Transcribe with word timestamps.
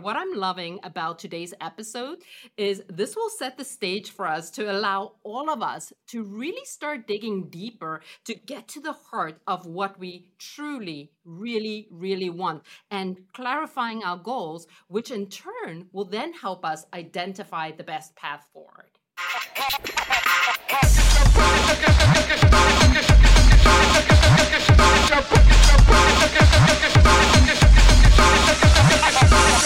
What 0.00 0.16
I'm 0.16 0.32
loving 0.32 0.80
about 0.84 1.18
today's 1.18 1.52
episode 1.60 2.22
is 2.56 2.82
this 2.88 3.14
will 3.14 3.28
set 3.28 3.58
the 3.58 3.64
stage 3.64 4.10
for 4.10 4.26
us 4.26 4.48
to 4.52 4.72
allow 4.72 5.16
all 5.22 5.50
of 5.50 5.60
us 5.60 5.92
to 6.06 6.22
really 6.22 6.64
start 6.64 7.06
digging 7.06 7.50
deeper 7.50 8.00
to 8.24 8.34
get 8.34 8.68
to 8.68 8.80
the 8.80 8.94
heart 8.94 9.42
of 9.46 9.66
what 9.66 9.98
we 9.98 10.30
truly, 10.38 11.10
really, 11.26 11.88
really 11.90 12.30
want 12.30 12.62
and 12.90 13.20
clarifying 13.34 14.02
our 14.02 14.16
goals, 14.16 14.66
which 14.88 15.10
in 15.10 15.26
turn 15.26 15.88
will 15.92 16.06
then 16.06 16.32
help 16.32 16.64
us 16.64 16.86
identify 16.94 17.70
the 17.70 17.84
best 17.84 18.16
path 18.16 18.46
forward. 18.50 18.98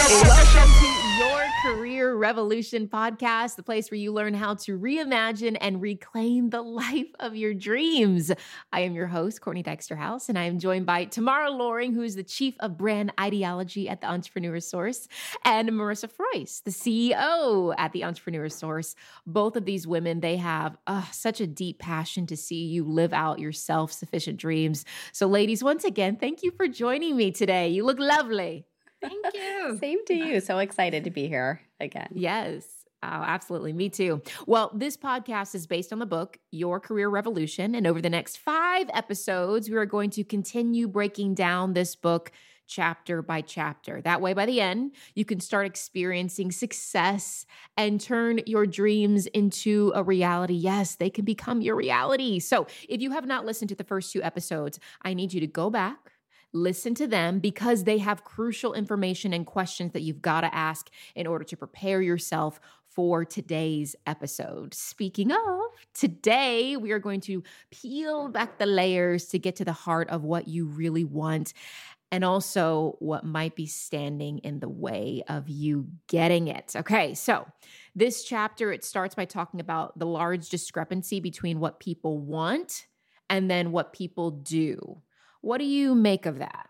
Welcome 0.09 0.71
to 0.79 1.17
Your 1.19 1.45
Career 1.61 2.15
Revolution 2.15 2.87
podcast, 2.87 3.57
the 3.57 3.63
place 3.63 3.91
where 3.91 3.97
you 3.97 4.13
learn 4.13 4.33
how 4.33 4.53
to 4.53 4.79
reimagine 4.79 5.57
and 5.59 5.81
reclaim 5.81 6.49
the 6.49 6.61
life 6.61 7.09
of 7.19 7.35
your 7.35 7.53
dreams. 7.53 8.31
I 8.71 8.81
am 8.81 8.93
your 8.93 9.07
host, 9.07 9.41
Courtney 9.41 9.63
Dyksterhouse, 9.63 10.29
and 10.29 10.39
I 10.39 10.43
am 10.43 10.59
joined 10.59 10.85
by 10.85 11.03
Tamara 11.03 11.51
Loring, 11.51 11.93
who 11.93 12.03
is 12.03 12.15
the 12.15 12.23
Chief 12.23 12.55
of 12.61 12.77
Brand 12.77 13.11
Ideology 13.19 13.89
at 13.89 13.99
the 13.99 14.07
Entrepreneur 14.07 14.61
Source, 14.61 15.09
and 15.43 15.67
Marissa 15.71 16.09
Frois, 16.09 16.63
the 16.63 16.71
CEO 16.71 17.75
at 17.77 17.91
the 17.91 18.05
Entrepreneur 18.05 18.47
Source. 18.47 18.95
Both 19.25 19.57
of 19.57 19.65
these 19.65 19.85
women, 19.85 20.21
they 20.21 20.37
have 20.37 20.77
uh, 20.87 21.03
such 21.11 21.41
a 21.41 21.47
deep 21.47 21.79
passion 21.79 22.27
to 22.27 22.37
see 22.37 22.63
you 22.63 22.85
live 22.85 23.11
out 23.11 23.39
your 23.39 23.51
self 23.51 23.91
sufficient 23.91 24.37
dreams. 24.37 24.85
So, 25.11 25.27
ladies, 25.27 25.65
once 25.65 25.83
again, 25.83 26.15
thank 26.15 26.43
you 26.43 26.51
for 26.51 26.69
joining 26.69 27.17
me 27.17 27.31
today. 27.31 27.67
You 27.67 27.83
look 27.83 27.99
lovely. 27.99 28.67
Thank 29.09 29.35
you. 29.35 29.77
Same 29.79 30.05
to 30.05 30.13
you. 30.13 30.39
So 30.39 30.59
excited 30.59 31.03
to 31.05 31.09
be 31.09 31.27
here 31.27 31.61
again. 31.79 32.09
Yes. 32.13 32.65
Oh, 33.03 33.07
absolutely. 33.07 33.73
Me 33.73 33.89
too. 33.89 34.21
Well, 34.47 34.71
this 34.73 34.97
podcast 34.97 35.53
is 35.53 35.67
based 35.67 35.93
on 35.93 35.99
the 35.99 36.07
book, 36.07 36.39
Your 36.49 36.79
Career 36.79 37.09
Revolution. 37.09 37.75
And 37.75 37.85
over 37.85 38.01
the 38.01 38.09
next 38.09 38.37
five 38.37 38.89
episodes, 38.91 39.69
we 39.69 39.77
are 39.77 39.85
going 39.85 40.09
to 40.11 40.23
continue 40.23 40.87
breaking 40.87 41.35
down 41.35 41.73
this 41.73 41.95
book 41.95 42.31
chapter 42.67 43.21
by 43.21 43.41
chapter. 43.41 44.01
That 44.01 44.19
way, 44.19 44.33
by 44.33 44.45
the 44.45 44.61
end, 44.61 44.93
you 45.15 45.25
can 45.25 45.39
start 45.39 45.65
experiencing 45.65 46.51
success 46.51 47.45
and 47.77 48.01
turn 48.01 48.41
your 48.45 48.65
dreams 48.65 49.25
into 49.27 49.91
a 49.95 50.03
reality. 50.03 50.55
Yes, 50.55 50.95
they 50.95 51.09
can 51.09 51.23
become 51.23 51.61
your 51.61 51.75
reality. 51.75 52.39
So 52.39 52.67
if 52.89 53.01
you 53.01 53.11
have 53.11 53.25
not 53.25 53.45
listened 53.45 53.69
to 53.69 53.75
the 53.75 53.83
first 53.83 54.11
two 54.11 54.21
episodes, 54.21 54.79
I 55.01 55.13
need 55.13 55.33
you 55.33 55.39
to 55.39 55.47
go 55.47 55.69
back 55.69 56.11
listen 56.53 56.95
to 56.95 57.07
them 57.07 57.39
because 57.39 57.83
they 57.83 57.97
have 57.97 58.23
crucial 58.23 58.73
information 58.73 59.33
and 59.33 59.45
questions 59.45 59.93
that 59.93 60.01
you've 60.01 60.21
got 60.21 60.41
to 60.41 60.53
ask 60.53 60.89
in 61.15 61.27
order 61.27 61.43
to 61.45 61.57
prepare 61.57 62.01
yourself 62.01 62.59
for 62.87 63.23
today's 63.23 63.95
episode. 64.07 64.73
Speaking 64.73 65.31
of, 65.31 65.61
today 65.93 66.77
we 66.77 66.91
are 66.91 66.99
going 66.99 67.21
to 67.21 67.43
peel 67.69 68.27
back 68.29 68.57
the 68.57 68.65
layers 68.65 69.25
to 69.27 69.39
get 69.39 69.55
to 69.57 69.65
the 69.65 69.73
heart 69.73 70.09
of 70.09 70.23
what 70.23 70.47
you 70.47 70.65
really 70.65 71.03
want 71.03 71.53
and 72.11 72.23
also 72.23 72.95
what 72.99 73.25
might 73.25 73.55
be 73.55 73.65
standing 73.65 74.39
in 74.39 74.59
the 74.59 74.69
way 74.69 75.23
of 75.27 75.49
you 75.49 75.87
getting 76.07 76.47
it. 76.47 76.73
Okay, 76.75 77.13
so 77.13 77.45
this 77.95 78.23
chapter 78.23 78.71
it 78.71 78.85
starts 78.85 79.13
by 79.13 79.25
talking 79.25 79.59
about 79.59 79.97
the 79.99 80.05
large 80.05 80.49
discrepancy 80.49 81.19
between 81.19 81.59
what 81.59 81.79
people 81.79 82.17
want 82.17 82.87
and 83.29 83.51
then 83.51 83.71
what 83.71 83.93
people 83.93 84.31
do. 84.31 85.01
What 85.41 85.59
do 85.59 85.65
you 85.65 85.95
make 85.95 86.25
of 86.25 86.39
that? 86.39 86.69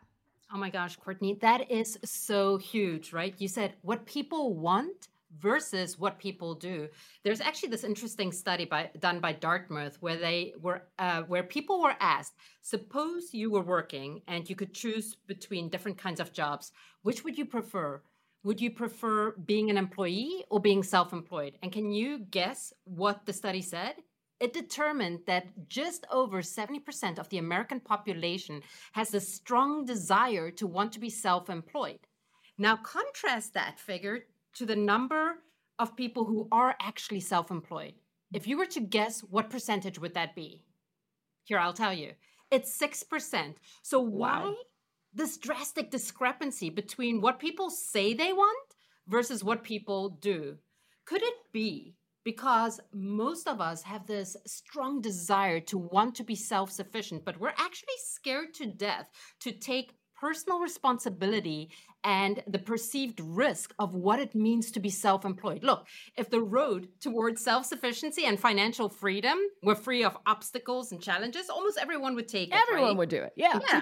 Oh 0.54 0.58
my 0.58 0.70
gosh, 0.70 0.96
Courtney, 0.96 1.38
that 1.42 1.70
is 1.70 2.00
so 2.06 2.58
huge, 2.58 3.12
right? 3.12 3.36
You 3.38 3.48
said 3.48 3.74
what 3.82 4.06
people 4.06 4.54
want 4.54 5.10
versus 5.40 6.00
what 6.00 6.18
people 6.20 6.56
do. 6.56 6.88
There's 7.24 7.42
actually 7.42 7.70
this 7.70 7.84
interesting 7.84 8.32
study 8.32 8.66
by, 8.66 8.90
done 9.00 9.20
by 9.20 9.34
Dartmouth 9.34 9.98
where 10.02 10.16
they 10.16 10.54
were 10.62 10.84
uh, 11.00 11.24
where 11.24 11.44
people 11.44 11.82
were 11.82 11.96
asked, 12.00 12.36
suppose 12.62 13.34
you 13.34 13.52
were 13.52 13.62
working 13.62 14.22
and 14.28 14.50
you 14.50 14.56
could 14.56 14.74
choose 14.74 15.16
between 15.28 15.70
different 15.70 15.98
kinds 15.98 16.20
of 16.20 16.32
jobs, 16.32 16.72
which 17.02 17.24
would 17.24 17.38
you 17.38 17.46
prefer? 17.46 18.02
Would 18.44 18.62
you 18.62 18.72
prefer 18.72 19.32
being 19.32 19.70
an 19.70 19.78
employee 19.78 20.46
or 20.50 20.62
being 20.62 20.82
self-employed? 20.82 21.58
And 21.62 21.72
can 21.72 21.92
you 21.92 22.20
guess 22.20 22.72
what 22.86 23.26
the 23.26 23.34
study 23.34 23.62
said? 23.62 23.96
It 24.40 24.54
determined 24.54 25.22
that 25.26 25.68
just 25.68 26.06
over 26.12 26.42
70% 26.42 27.18
of 27.18 27.30
the 27.30 27.40
American 27.40 27.80
population 27.80 28.62
has 28.92 29.14
a 29.14 29.20
strong 29.20 29.86
desire 29.86 30.52
to 30.52 30.68
want 30.68 30.92
to 30.94 31.00
be 31.00 31.10
self 31.10 31.50
employed. 31.50 32.00
Now, 32.58 32.78
contrast 32.78 33.54
that 33.54 33.80
figure 33.80 34.26
to 34.56 34.66
the 34.66 34.76
number 34.76 35.40
of 35.80 35.96
people 35.96 36.26
who 36.26 36.48
are 36.52 36.76
actually 36.82 37.20
self 37.20 37.50
employed. 37.50 37.94
If 38.34 38.48
you 38.48 38.58
were 38.58 38.66
to 38.68 38.80
guess, 38.80 39.22
what 39.22 39.50
percentage 39.50 40.00
would 40.00 40.14
that 40.14 40.36
be? 40.36 40.64
Here, 41.44 41.60
I'll 41.60 41.74
tell 41.74 41.94
you. 41.94 42.12
It's 42.52 42.78
6%. 42.78 43.56
So, 43.82 44.00
why 44.00 44.44
wow. 44.44 44.56
this 45.14 45.38
drastic 45.38 45.90
discrepancy 45.90 46.70
between 46.70 47.22
what 47.22 47.40
people 47.40 47.70
say 47.70 48.14
they 48.14 48.34
want 48.34 48.76
versus 49.08 49.44
what 49.44 49.64
people 49.64 50.10
do? 50.10 50.58
Could 51.06 51.24
it 51.24 51.36
be 51.52 51.96
because 52.28 52.82
most 52.92 53.48
of 53.48 53.62
us 53.62 53.82
have 53.84 54.06
this 54.06 54.36
strong 54.46 55.00
desire 55.00 55.62
to 55.62 55.78
want 55.78 56.14
to 56.14 56.26
be 56.26 56.36
self 56.36 56.70
sufficient, 56.70 57.24
but 57.24 57.40
we're 57.40 57.54
actually 57.58 57.96
scared 58.04 58.54
to 58.54 58.66
death 58.66 59.10
to 59.40 59.54
take 59.54 59.94
personal 60.20 60.60
responsibility 60.60 61.70
and 62.04 62.42
the 62.48 62.60
perceived 62.60 63.20
risk 63.20 63.74
of 63.80 63.96
what 63.96 64.20
it 64.20 64.34
means 64.34 64.72
to 64.72 64.80
be 64.80 64.90
self 64.90 65.26
employed. 65.26 65.64
Look, 65.64 65.88
if 66.16 66.30
the 66.30 66.42
road 66.42 66.88
towards 67.00 67.44
self 67.44 67.66
sufficiency 67.66 68.26
and 68.26 68.40
financial 68.40 68.90
freedom 68.90 69.38
were 69.64 69.76
free 69.76 70.04
of 70.04 70.18
obstacles 70.26 70.92
and 70.92 71.02
challenges, 71.02 71.50
almost 71.50 71.78
everyone 71.78 72.16
would 72.16 72.28
take 72.28 72.50
it. 72.50 72.60
Everyone 72.70 72.90
right? 72.90 72.98
would 72.98 73.10
do 73.10 73.22
it. 73.24 73.34
Yeah. 73.36 73.60
Yeah, 73.70 73.82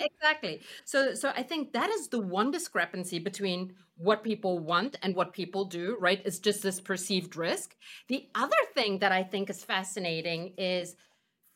exactly. 0.00 0.60
So, 0.84 1.14
so 1.14 1.32
I 1.34 1.42
think 1.42 1.72
that 1.72 1.90
is 1.90 2.08
the 2.08 2.20
one 2.20 2.50
discrepancy 2.50 3.18
between 3.18 3.74
what 3.96 4.22
people 4.22 4.58
want 4.58 4.96
and 5.02 5.14
what 5.14 5.32
people 5.32 5.64
do, 5.64 5.96
right? 6.00 6.20
It's 6.24 6.38
just 6.38 6.62
this 6.62 6.80
perceived 6.80 7.36
risk. 7.36 7.74
The 8.08 8.28
other 8.34 8.56
thing 8.74 8.98
that 9.00 9.12
I 9.12 9.22
think 9.22 9.50
is 9.50 9.64
fascinating 9.64 10.54
is 10.58 10.96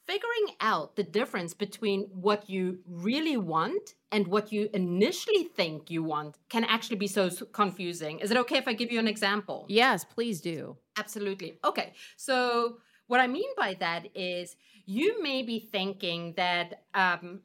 figuring 0.09 0.57
out 0.61 0.97
the 0.97 1.03
difference 1.03 1.53
between 1.53 2.09
what 2.11 2.49
you 2.49 2.79
really 2.89 3.37
want 3.37 3.95
and 4.11 4.27
what 4.27 4.51
you 4.51 4.71
initially 4.73 5.45
think 5.45 5.91
you 5.91 6.03
want 6.03 6.39
can 6.49 6.65
actually 6.65 6.97
be 6.97 7.07
so 7.07 7.29
confusing. 7.53 8.19
Is 8.21 8.31
it 8.31 8.39
okay 8.39 8.57
if 8.57 8.67
I 8.67 8.73
give 8.73 8.91
you 8.91 8.99
an 8.99 9.07
example? 9.07 9.67
Yes, 9.69 10.05
please 10.05 10.41
do. 10.41 10.79
Absolutely. 10.97 11.59
Okay. 11.63 11.93
So, 12.17 12.79
what 13.07 13.21
I 13.21 13.27
mean 13.27 13.51
by 13.57 13.77
that 13.81 14.09
is 14.15 14.57
you 14.87 15.23
may 15.23 15.43
be 15.43 15.59
thinking 15.61 16.33
that 16.37 16.85
um, 16.95 17.41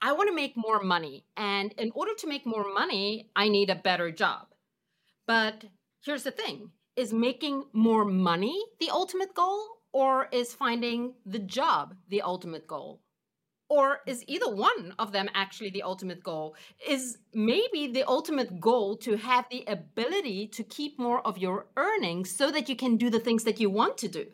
I 0.00 0.12
want 0.12 0.28
to 0.28 0.34
make 0.34 0.56
more 0.56 0.82
money. 0.82 1.24
And 1.36 1.72
in 1.72 1.90
order 1.94 2.12
to 2.18 2.28
make 2.28 2.46
more 2.46 2.72
money, 2.72 3.30
I 3.34 3.48
need 3.48 3.70
a 3.70 3.74
better 3.74 4.12
job. 4.12 4.46
But 5.26 5.64
here's 6.04 6.22
the 6.22 6.30
thing 6.30 6.70
is 6.96 7.12
making 7.12 7.64
more 7.72 8.04
money 8.04 8.56
the 8.78 8.90
ultimate 8.90 9.34
goal 9.34 9.73
or 9.94 10.28
is 10.32 10.52
finding 10.52 11.14
the 11.24 11.38
job 11.38 11.94
the 12.08 12.20
ultimate 12.20 12.66
goal? 12.66 13.00
Or 13.70 14.00
is 14.06 14.24
either 14.26 14.54
one 14.54 14.92
of 14.98 15.12
them 15.12 15.30
actually 15.32 15.70
the 15.70 15.84
ultimate 15.84 16.22
goal? 16.22 16.56
Is 16.86 17.18
maybe 17.32 17.86
the 17.86 18.02
ultimate 18.06 18.60
goal 18.60 18.96
to 18.98 19.16
have 19.16 19.46
the 19.50 19.64
ability 19.66 20.48
to 20.48 20.64
keep 20.64 20.98
more 20.98 21.26
of 21.26 21.38
your 21.38 21.66
earnings 21.76 22.30
so 22.30 22.50
that 22.50 22.68
you 22.68 22.76
can 22.76 22.96
do 22.96 23.08
the 23.08 23.20
things 23.20 23.44
that 23.44 23.60
you 23.60 23.70
want 23.70 23.96
to 23.98 24.08
do? 24.08 24.26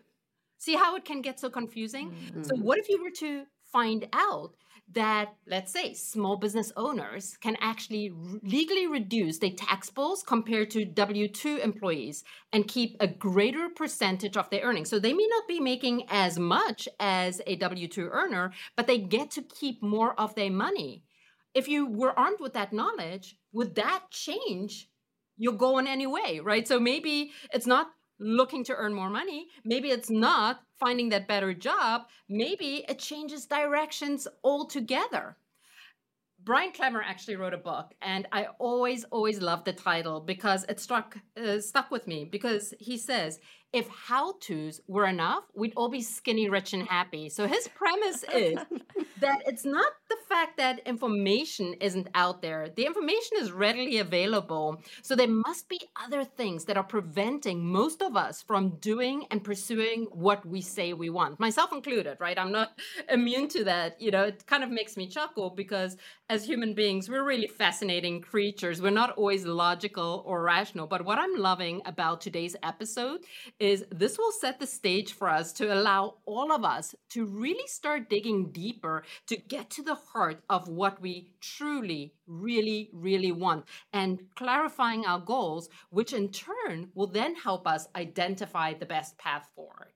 See 0.59 0.75
how 0.75 0.97
it 0.97 1.04
can 1.04 1.21
get 1.21 1.38
so 1.38 1.50
confusing? 1.50 2.10
Mm-hmm. 2.10 2.42
So, 2.42 2.56
what 2.56 2.78
if 2.78 2.88
you 2.88 3.03
were 3.03 3.16
to 3.19 3.44
find 3.71 4.09
out 4.12 4.56
that, 4.93 5.34
let's 5.47 5.73
say, 5.73 5.95
small 5.95 6.37
business 6.37 6.73
owners 6.77 7.37
can 7.41 7.56
actually 7.61 8.12
legally 8.43 8.87
reduce 8.87 9.39
their 9.39 9.51
tax 9.51 9.89
bills 9.91 10.23
compared 10.23 10.71
to 10.73 10.84
W 10.84 11.28
2 11.28 11.59
employees 11.59 12.25
and 12.53 12.66
keep 12.66 12.97
a 12.98 13.07
greater 13.07 13.69
percentage 13.69 14.37
of 14.37 14.51
their 14.51 14.63
earnings. 14.63 14.91
So 14.91 14.98
they 14.98 15.13
may 15.13 15.27
not 15.28 15.47
be 15.47 15.60
making 15.60 16.07
as 16.09 16.39
much 16.39 16.89
as 16.98 17.41
a 17.47 17.57
W 17.57 17.87
2 17.87 18.09
earner, 18.09 18.53
but 18.77 18.87
they 18.87 18.98
get 18.98 19.31
to 19.33 19.42
keep 19.42 19.83
more 19.83 20.19
of 20.19 20.34
their 20.34 20.51
money. 20.51 21.04
If 21.54 21.69
you 21.69 21.87
were 21.87 22.19
armed 22.19 22.39
with 22.41 22.54
that 22.54 22.72
knowledge, 22.72 23.37
would 23.53 23.75
that 23.77 24.04
change 24.10 24.89
your 25.37 25.54
goal 25.54 25.78
in 25.78 25.87
any 25.87 26.07
way, 26.07 26.41
right? 26.41 26.66
So 26.66 26.78
maybe 26.78 27.33
it's 27.53 27.66
not 27.66 27.89
looking 28.19 28.65
to 28.65 28.75
earn 28.75 28.95
more 28.95 29.10
money. 29.10 29.48
Maybe 29.65 29.89
it's 29.91 30.10
not 30.10 30.60
finding 30.80 31.10
that 31.10 31.28
better 31.28 31.54
job. 31.54 32.06
Maybe 32.28 32.84
it 32.88 32.98
changes 32.98 33.47
directions 33.47 34.27
altogether. 34.42 35.36
Brian 36.42 36.72
Klemmer 36.72 37.03
actually 37.04 37.36
wrote 37.36 37.53
a 37.53 37.59
book, 37.59 37.92
and 38.00 38.27
I 38.32 38.47
always, 38.59 39.04
always 39.04 39.42
loved 39.42 39.66
the 39.66 39.74
title 39.74 40.21
because 40.21 40.65
it 40.65 40.80
struck 40.80 41.18
uh, 41.36 41.60
stuck 41.60 41.91
with 41.91 42.06
me. 42.06 42.24
Because 42.24 42.72
he 42.80 42.97
says, 42.97 43.41
if 43.72 43.89
how 43.89 44.34
to's 44.41 44.81
were 44.89 45.07
enough, 45.07 45.45
we'd 45.55 45.72
all 45.77 45.89
be 45.89 46.03
skinny, 46.03 46.49
rich, 46.49 46.72
and 46.72 46.87
happy. 46.89 47.28
So 47.28 47.47
his 47.47 47.69
premise 47.69 48.25
is 48.34 48.57
that 49.21 49.43
it's 49.47 49.65
not 49.65 49.93
the 50.09 50.17
fact 50.28 50.57
that 50.57 50.81
information 50.87 51.75
isn't 51.75 52.09
out 52.15 52.43
there, 52.43 52.69
the 52.75 52.87
information 52.87 53.39
is 53.39 53.53
readily 53.53 53.99
available. 53.99 54.83
So 55.03 55.15
there 55.15 55.28
must 55.28 55.69
be 55.69 55.81
other 56.05 56.25
things 56.25 56.65
that 56.65 56.77
are 56.77 56.84
preventing 56.84 57.65
most 57.65 58.03
of 58.03 58.17
us 58.17 58.43
from 58.43 58.71
doing 58.81 59.27
and 59.31 59.45
pursuing 59.45 60.07
what 60.13 60.45
we 60.45 60.61
say 60.61 60.93
we 60.93 61.11
want, 61.11 61.39
myself 61.39 61.73
included, 61.73 62.16
right? 62.21 62.39
I'm 62.39 62.53
not 62.53 62.78
immune 63.09 63.49
to 63.51 63.65
that. 63.65 64.01
You 64.01 64.11
know, 64.11 64.25
it 64.25 64.47
kind 64.47 64.65
of 64.65 64.71
makes 64.71 64.97
me 64.97 65.07
chuckle 65.07 65.51
because 65.51 65.97
as 66.28 66.45
human 66.45 66.75
beings, 66.75 67.09
we're 67.09 67.25
really 67.25 67.49
fascinating 67.49 68.21
creatures. 68.21 68.81
We're 68.81 68.91
not 68.91 69.11
always 69.16 69.45
logical 69.45 70.23
or 70.27 70.43
rational. 70.43 70.87
But 70.87 71.05
what 71.05 71.19
I'm 71.19 71.37
loving 71.37 71.83
about 71.84 72.21
today's 72.21 72.57
episode 72.63 73.21
is 73.60 73.84
this 73.91 74.18
will 74.18 74.33
set 74.33 74.59
the 74.59 74.66
stage 74.66 75.12
for 75.12 75.28
us 75.28 75.53
to 75.53 75.72
allow 75.72 76.15
all 76.24 76.51
of 76.51 76.65
us 76.65 76.95
to 77.10 77.27
really 77.27 77.66
start 77.66 78.09
digging 78.09 78.51
deeper 78.51 79.04
to 79.27 79.36
get 79.36 79.68
to 79.71 79.83
the 79.83 79.95
heart 79.95 80.42
of 80.48 80.66
what 80.68 81.01
we 81.01 81.30
truly, 81.41 82.15
really, 82.27 82.89
really 82.92 83.33
want 83.33 83.66
and 83.92 84.22
clarifying 84.34 85.04
our 85.04 85.21
goals, 85.21 85.68
which 85.91 86.15
in 86.15 86.30
turn 86.30 86.89
will 86.95 87.07
then 87.07 87.34
help 87.34 87.66
us 87.66 87.86
identify 87.95 88.72
the 88.72 88.86
best 88.86 89.18
path 89.18 89.48
forward. 89.54 89.92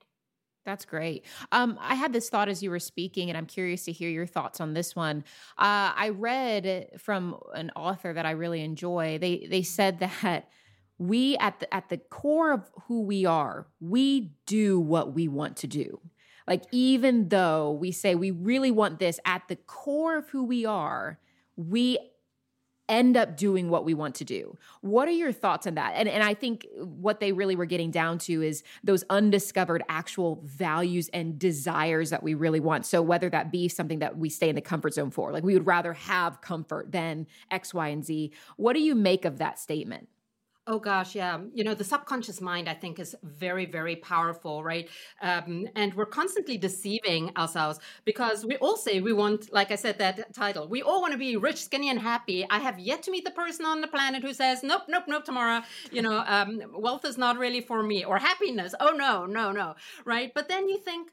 That's 0.64 0.84
great. 0.84 1.26
Um, 1.52 1.78
I 1.81 1.94
had 1.94 2.12
this 2.12 2.31
thought 2.31 2.49
as 2.49 2.62
you 2.62 2.70
were 2.70 2.78
speaking, 2.78 3.28
and 3.28 3.37
I'm 3.37 3.46
curious 3.46 3.84
to 3.84 3.93
hear 3.93 4.08
your 4.08 4.26
thoughts 4.26 4.60
on 4.60 4.72
this 4.72 4.96
one. 4.96 5.19
Uh, 5.58 5.93
I 5.94 6.10
read 6.14 6.88
from 6.99 7.38
an 7.55 7.70
author 7.76 8.12
that 8.14 8.25
I 8.25 8.31
really 8.31 8.62
enjoy. 8.62 9.19
They 9.19 9.46
they 9.50 9.62
said 9.62 9.99
that 10.22 10.49
we 10.99 11.37
at 11.38 11.61
the 11.61 11.75
at 11.75 11.88
the 11.88 11.99
core 11.99 12.52
of 12.52 12.70
who 12.87 13.02
we 13.02 13.25
are 13.25 13.67
we 13.81 14.32
do 14.46 14.79
what 14.79 15.12
we 15.12 15.29
want 15.29 15.56
to 15.58 15.67
do. 15.67 16.00
Like 16.46 16.64
even 16.73 17.29
though 17.29 17.73
we 17.73 17.91
say 17.91 18.14
we 18.14 18.31
really 18.31 18.70
want 18.70 18.99
this 18.99 19.19
at 19.25 19.49
the 19.49 19.56
core 19.56 20.17
of 20.17 20.29
who 20.29 20.44
we 20.44 20.64
are 20.67 21.19
we 21.56 21.99
end 22.88 23.17
up 23.17 23.37
doing 23.37 23.70
what 23.70 23.85
we 23.85 23.94
want 23.94 24.14
to 24.17 24.25
do. 24.25 24.56
What 24.82 25.08
are 25.08 25.12
your 25.12 25.32
thoughts 25.32 25.67
on 25.67 25.76
that? 25.76 25.94
And 25.94 26.08
and 26.08 26.23
i 26.23 26.35
think 26.35 26.67
what 26.76 27.19
they 27.19 27.32
really 27.32 27.56
were 27.56 27.64
getting 27.64 27.91
down 27.91 28.19
to 28.19 28.43
is 28.43 28.62
those 28.82 29.05
undiscovered 29.08 29.82
actual 29.88 30.43
values 30.44 31.08
and 31.14 31.38
desires 31.38 32.11
that 32.11 32.23
we 32.23 32.35
really 32.35 32.61
want. 32.61 32.85
So 32.87 33.00
whether 33.00 33.31
that 33.31 33.50
be 33.50 33.69
something 33.69 34.00
that 34.00 34.19
we 34.19 34.29
stay 34.29 34.49
in 34.49 34.55
the 34.55 34.61
comfort 34.61 34.94
zone 34.94 35.11
for 35.11 35.32
like 35.32 35.44
we 35.44 35.55
would 35.55 35.67
rather 35.67 35.94
have 35.94 36.41
comfort 36.41 36.93
than 36.93 37.26
x 37.50 37.73
y 37.73 37.88
and 37.88 38.05
z. 38.05 38.32
What 38.56 38.75
do 38.75 38.81
you 38.81 38.94
make 38.94 39.25
of 39.25 39.38
that 39.38 39.58
statement 39.58 40.08
Oh 40.66 40.78
gosh, 40.78 41.14
yeah. 41.14 41.40
You 41.52 41.62
know, 41.62 41.75
the 41.75 41.84
subconscious 41.84 42.40
mind, 42.40 42.70
I 42.70 42.75
think, 42.75 42.99
is 42.99 43.14
very, 43.22 43.66
very 43.66 43.96
powerful, 43.96 44.64
right? 44.64 44.88
Um, 45.20 45.69
and 45.76 45.93
we're 45.93 46.06
constantly 46.06 46.56
deceiving 46.56 47.37
ourselves 47.37 47.81
because 48.06 48.46
we 48.46 48.56
all 48.56 48.78
say 48.78 49.00
we 49.02 49.12
want, 49.12 49.52
like 49.52 49.70
I 49.70 49.75
said, 49.75 49.99
that 49.99 50.32
title. 50.34 50.66
We 50.66 50.81
all 50.81 51.02
want 51.02 51.12
to 51.12 51.19
be 51.19 51.37
rich, 51.37 51.62
skinny, 51.64 51.90
and 51.90 52.00
happy. 52.00 52.46
I 52.49 52.61
have 52.61 52.78
yet 52.78 53.02
to 53.02 53.11
meet 53.11 53.26
the 53.26 53.31
person 53.32 53.66
on 53.66 53.82
the 53.82 53.88
planet 53.88 54.22
who 54.22 54.32
says, 54.32 54.62
nope, 54.62 54.84
nope, 54.88 55.05
nope, 55.06 55.25
Tomorrow, 55.26 55.62
you 55.93 56.00
know, 56.00 56.25
um, 56.26 56.62
wealth 56.72 57.05
is 57.05 57.19
not 57.19 57.37
really 57.37 57.60
for 57.60 57.82
me, 57.82 58.02
or 58.02 58.17
happiness. 58.17 58.75
Oh, 58.81 58.93
no, 58.96 59.26
no, 59.26 59.52
no, 59.52 59.75
right? 60.06 60.32
But 60.34 60.49
then 60.49 60.67
you 60.70 60.78
think, 60.78 61.10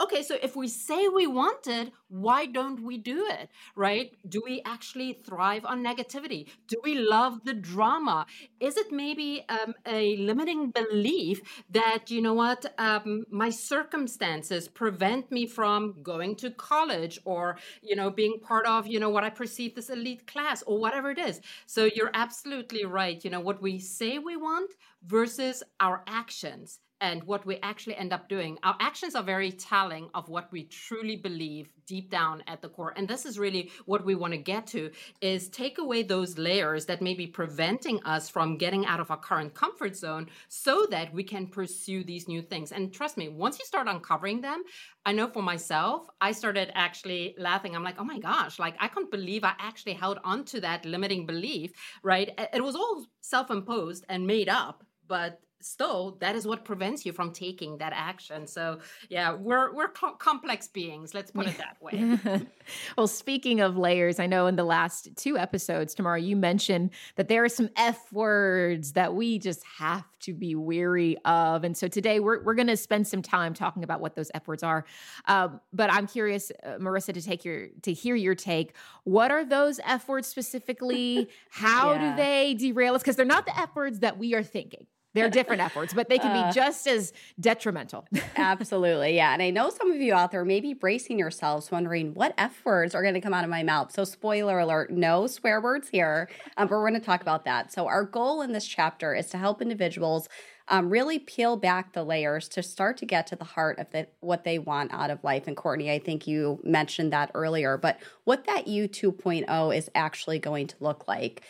okay, 0.00 0.22
so 0.22 0.36
if 0.42 0.56
we 0.56 0.68
say 0.68 1.08
we 1.08 1.26
want 1.26 1.66
it, 1.66 1.92
why 2.08 2.46
don't 2.46 2.82
we 2.82 2.98
do 2.98 3.26
it, 3.28 3.50
right? 3.74 4.12
Do 4.28 4.42
we 4.44 4.62
actually 4.64 5.12
thrive 5.12 5.64
on 5.64 5.84
negativity? 5.84 6.48
Do 6.66 6.76
we 6.82 6.94
love 6.94 7.44
the 7.44 7.54
drama? 7.54 8.26
Is 8.60 8.76
it 8.76 8.92
maybe 8.92 9.44
um, 9.48 9.74
a 9.86 10.16
limiting 10.16 10.70
belief 10.70 11.40
that, 11.70 12.10
you 12.10 12.22
know 12.22 12.34
what, 12.34 12.72
um, 12.78 13.24
my 13.30 13.50
circumstances 13.50 14.68
prevent 14.68 15.30
me 15.30 15.46
from 15.46 15.96
going 16.02 16.36
to 16.36 16.50
college 16.50 17.18
or, 17.24 17.58
you 17.82 17.96
know, 17.96 18.10
being 18.10 18.38
part 18.40 18.66
of, 18.66 18.86
you 18.86 19.00
know, 19.00 19.10
what 19.10 19.24
I 19.24 19.30
perceive 19.30 19.74
this 19.74 19.90
elite 19.90 20.26
class 20.26 20.62
or 20.62 20.78
whatever 20.78 21.10
it 21.10 21.18
is? 21.18 21.40
So 21.66 21.88
you're 21.94 22.10
absolutely 22.14 22.84
right. 22.84 23.22
You 23.24 23.30
know, 23.30 23.40
what 23.40 23.60
we 23.60 23.78
say 23.78 24.18
we 24.18 24.36
want 24.36 24.72
versus 25.04 25.62
our 25.80 26.02
actions 26.06 26.80
and 27.00 27.22
what 27.24 27.46
we 27.46 27.58
actually 27.62 27.96
end 27.96 28.12
up 28.12 28.28
doing. 28.28 28.58
Our 28.62 28.76
actions 28.80 29.14
are 29.14 29.22
very 29.22 29.52
telling 29.52 30.08
of 30.14 30.28
what 30.28 30.50
we 30.52 30.64
truly 30.64 31.16
believe 31.16 31.70
deep 31.86 32.10
down 32.10 32.42
at 32.46 32.60
the 32.60 32.68
core. 32.68 32.92
And 32.96 33.08
this 33.08 33.24
is 33.24 33.38
really 33.38 33.70
what 33.86 34.04
we 34.04 34.14
want 34.14 34.32
to 34.34 34.38
get 34.38 34.66
to 34.68 34.90
is 35.20 35.48
take 35.48 35.78
away 35.78 36.02
those 36.02 36.36
layers 36.36 36.84
that 36.86 37.00
may 37.00 37.14
be 37.14 37.26
preventing 37.26 38.02
us 38.04 38.28
from 38.28 38.58
getting 38.58 38.84
out 38.86 39.00
of 39.00 39.10
our 39.10 39.16
current 39.16 39.54
comfort 39.54 39.96
zone 39.96 40.26
so 40.48 40.86
that 40.90 41.12
we 41.14 41.24
can 41.24 41.46
pursue 41.46 42.04
these 42.04 42.28
new 42.28 42.42
things. 42.42 42.72
And 42.72 42.92
trust 42.92 43.16
me, 43.16 43.28
once 43.28 43.58
you 43.58 43.64
start 43.64 43.88
uncovering 43.88 44.40
them, 44.40 44.62
I 45.06 45.12
know 45.12 45.28
for 45.28 45.42
myself, 45.42 46.06
I 46.20 46.32
started 46.32 46.70
actually 46.74 47.34
laughing. 47.38 47.74
I'm 47.74 47.84
like, 47.84 47.96
oh 47.98 48.04
my 48.04 48.18
gosh, 48.18 48.58
like 48.58 48.76
I 48.78 48.88
can't 48.88 49.10
believe 49.10 49.44
I 49.44 49.54
actually 49.58 49.94
held 49.94 50.18
on 50.24 50.44
to 50.46 50.60
that 50.60 50.84
limiting 50.84 51.24
belief, 51.24 51.72
right? 52.02 52.30
It 52.52 52.62
was 52.62 52.76
all 52.76 53.06
self 53.22 53.50
imposed 53.50 54.04
and 54.08 54.26
made 54.26 54.48
up, 54.48 54.84
but 55.06 55.40
still 55.60 56.16
that 56.20 56.36
is 56.36 56.46
what 56.46 56.64
prevents 56.64 57.04
you 57.04 57.12
from 57.12 57.32
taking 57.32 57.78
that 57.78 57.92
action. 57.94 58.46
So 58.46 58.78
yeah 59.08 59.32
we're 59.32 59.74
we're 59.74 59.88
co- 59.88 60.14
complex 60.14 60.68
beings 60.68 61.14
let's 61.14 61.30
put 61.30 61.46
it 61.46 61.58
that 61.58 61.76
way. 61.80 62.46
Well 62.96 63.06
speaking 63.06 63.60
of 63.60 63.78
layers 63.78 64.18
i 64.20 64.26
know 64.26 64.46
in 64.46 64.56
the 64.56 64.64
last 64.64 65.08
two 65.16 65.38
episodes 65.38 65.94
Tamara 65.94 66.20
you 66.20 66.36
mentioned 66.36 66.90
that 67.16 67.28
there 67.28 67.42
are 67.44 67.48
some 67.48 67.70
f 67.76 68.12
words 68.12 68.92
that 68.92 69.14
we 69.14 69.38
just 69.38 69.64
have 69.78 70.04
to 70.20 70.34
be 70.34 70.54
weary 70.54 71.16
of. 71.24 71.64
And 71.64 71.76
so 71.76 71.88
today 71.88 72.20
we're, 72.20 72.42
we're 72.42 72.54
going 72.54 72.68
to 72.68 72.76
spend 72.76 73.06
some 73.06 73.22
time 73.22 73.54
talking 73.54 73.84
about 73.84 74.00
what 74.00 74.14
those 74.14 74.30
f 74.34 74.46
words 74.46 74.62
are. 74.62 74.84
Um, 75.26 75.60
but 75.72 75.92
i'm 75.92 76.06
curious 76.06 76.50
uh, 76.62 76.76
marissa 76.78 77.14
to 77.14 77.22
take 77.22 77.44
your 77.44 77.68
to 77.82 77.92
hear 77.92 78.14
your 78.14 78.34
take. 78.34 78.74
What 79.04 79.30
are 79.30 79.44
those 79.44 79.80
f 79.84 80.08
words 80.08 80.28
specifically? 80.28 81.28
How 81.50 81.92
yeah. 81.92 82.10
do 82.10 82.16
they 82.22 82.54
derail 82.54 82.94
us? 82.94 83.02
Because 83.02 83.16
they're 83.16 83.26
not 83.26 83.46
the 83.46 83.58
f 83.58 83.74
words 83.74 84.00
that 84.00 84.18
we 84.18 84.34
are 84.34 84.42
thinking 84.42 84.86
they're 85.14 85.30
different 85.30 85.62
efforts, 85.62 85.94
but 85.94 86.08
they 86.08 86.18
can 86.18 86.32
be 86.32 86.38
uh, 86.38 86.52
just 86.52 86.86
as 86.86 87.12
detrimental. 87.40 88.06
absolutely. 88.36 89.16
Yeah. 89.16 89.32
And 89.32 89.42
I 89.42 89.50
know 89.50 89.70
some 89.70 89.90
of 89.90 90.00
you 90.00 90.14
out 90.14 90.30
there 90.30 90.44
may 90.44 90.60
be 90.60 90.74
bracing 90.74 91.18
yourselves, 91.18 91.70
wondering 91.70 92.14
what 92.14 92.34
F 92.36 92.62
words 92.64 92.94
are 92.94 93.02
going 93.02 93.14
to 93.14 93.20
come 93.20 93.34
out 93.34 93.44
of 93.44 93.50
my 93.50 93.62
mouth. 93.62 93.90
So, 93.92 94.04
spoiler 94.04 94.58
alert, 94.58 94.90
no 94.90 95.26
swear 95.26 95.60
words 95.60 95.88
here, 95.88 96.28
um, 96.56 96.68
but 96.68 96.76
we're 96.76 96.88
going 96.88 97.00
to 97.00 97.06
talk 97.06 97.22
about 97.22 97.44
that. 97.46 97.72
So, 97.72 97.86
our 97.86 98.04
goal 98.04 98.42
in 98.42 98.52
this 98.52 98.66
chapter 98.66 99.14
is 99.14 99.28
to 99.30 99.38
help 99.38 99.62
individuals. 99.62 100.28
Um, 100.70 100.90
really 100.90 101.18
peel 101.18 101.56
back 101.56 101.94
the 101.94 102.04
layers 102.04 102.46
to 102.50 102.62
start 102.62 102.98
to 102.98 103.06
get 103.06 103.26
to 103.28 103.36
the 103.36 103.44
heart 103.44 103.78
of 103.78 103.90
the, 103.90 104.06
what 104.20 104.44
they 104.44 104.58
want 104.58 104.92
out 104.92 105.10
of 105.10 105.24
life. 105.24 105.46
And 105.46 105.56
Courtney, 105.56 105.90
I 105.90 105.98
think 105.98 106.26
you 106.26 106.60
mentioned 106.62 107.10
that 107.14 107.30
earlier, 107.32 107.78
but 107.78 107.98
what 108.24 108.44
that 108.44 108.68
U 108.68 108.86
2.0 108.86 109.74
is 109.74 109.88
actually 109.94 110.38
going 110.38 110.66
to 110.66 110.76
look 110.80 111.08
like. 111.08 111.42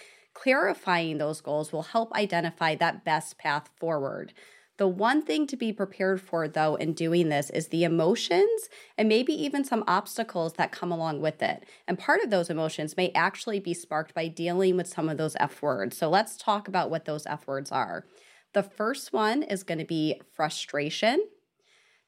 Clarifying 0.42 1.18
those 1.18 1.40
goals 1.40 1.72
will 1.72 1.82
help 1.82 2.12
identify 2.12 2.76
that 2.76 3.04
best 3.04 3.38
path 3.38 3.70
forward. 3.76 4.32
The 4.76 4.86
one 4.86 5.20
thing 5.20 5.48
to 5.48 5.56
be 5.56 5.72
prepared 5.72 6.20
for, 6.20 6.46
though, 6.46 6.76
in 6.76 6.92
doing 6.92 7.28
this 7.28 7.50
is 7.50 7.68
the 7.68 7.82
emotions 7.82 8.68
and 8.96 9.08
maybe 9.08 9.32
even 9.32 9.64
some 9.64 9.82
obstacles 9.88 10.52
that 10.52 10.70
come 10.70 10.92
along 10.92 11.20
with 11.20 11.42
it. 11.42 11.64
And 11.88 11.98
part 11.98 12.22
of 12.22 12.30
those 12.30 12.50
emotions 12.50 12.96
may 12.96 13.10
actually 13.16 13.58
be 13.58 13.74
sparked 13.74 14.14
by 14.14 14.28
dealing 14.28 14.76
with 14.76 14.86
some 14.86 15.08
of 15.08 15.18
those 15.18 15.34
F 15.40 15.60
words. 15.60 15.96
So 15.96 16.08
let's 16.08 16.36
talk 16.36 16.68
about 16.68 16.88
what 16.88 17.04
those 17.04 17.26
F 17.26 17.48
words 17.48 17.72
are. 17.72 18.04
The 18.54 18.62
first 18.62 19.12
one 19.12 19.42
is 19.42 19.64
going 19.64 19.78
to 19.78 19.84
be 19.84 20.20
frustration. 20.34 21.26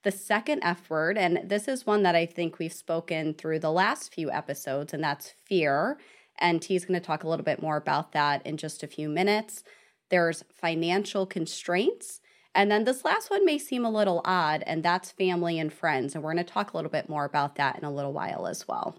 The 0.05 0.13
second 0.13 0.63
F 0.63 0.89
word, 0.89 1.19
and 1.19 1.41
this 1.45 1.67
is 1.67 1.85
one 1.85 2.05
that 2.05 2.15
I 2.15 2.27
think 2.27 2.61
we've 2.61 2.73
spoken 2.73 3.35
through 3.35 3.59
the 3.59 3.73
last 3.73 4.15
few 4.15 4.31
episodes, 4.31 4.95
and 4.95 5.03
that's 5.03 5.35
fear. 5.45 5.99
And 6.41 6.61
T's 6.61 6.85
going 6.85 6.99
to 6.99 7.07
talk 7.07 7.25
a 7.25 7.29
little 7.29 7.45
bit 7.45 7.63
more 7.63 7.77
about 7.77 8.13
that 8.13 8.45
in 8.47 8.57
just 8.57 8.83
a 8.83 8.89
few 8.89 9.09
minutes. 9.09 9.63
There's 10.09 10.45
financial 10.53 11.27
constraints. 11.27 12.21
And 12.55 12.71
then 12.71 12.85
this 12.85 13.05
last 13.05 13.31
one 13.31 13.45
may 13.45 13.59
seem 13.59 13.85
a 13.85 13.91
little 13.91 14.23
odd, 14.25 14.65
and 14.67 14.83
that's 14.83 15.13
family 15.13 15.59
and 15.59 15.73
friends. 15.73 16.15
And 16.15 16.25
we're 16.25 16.33
going 16.33 16.45
to 16.45 16.53
talk 16.53 16.73
a 16.73 16.77
little 16.77 16.91
bit 16.91 17.09
more 17.09 17.25
about 17.25 17.55
that 17.57 17.79
in 17.79 17.85
a 17.85 17.93
little 17.93 18.13
while 18.13 18.47
as 18.47 18.67
well. 18.67 18.99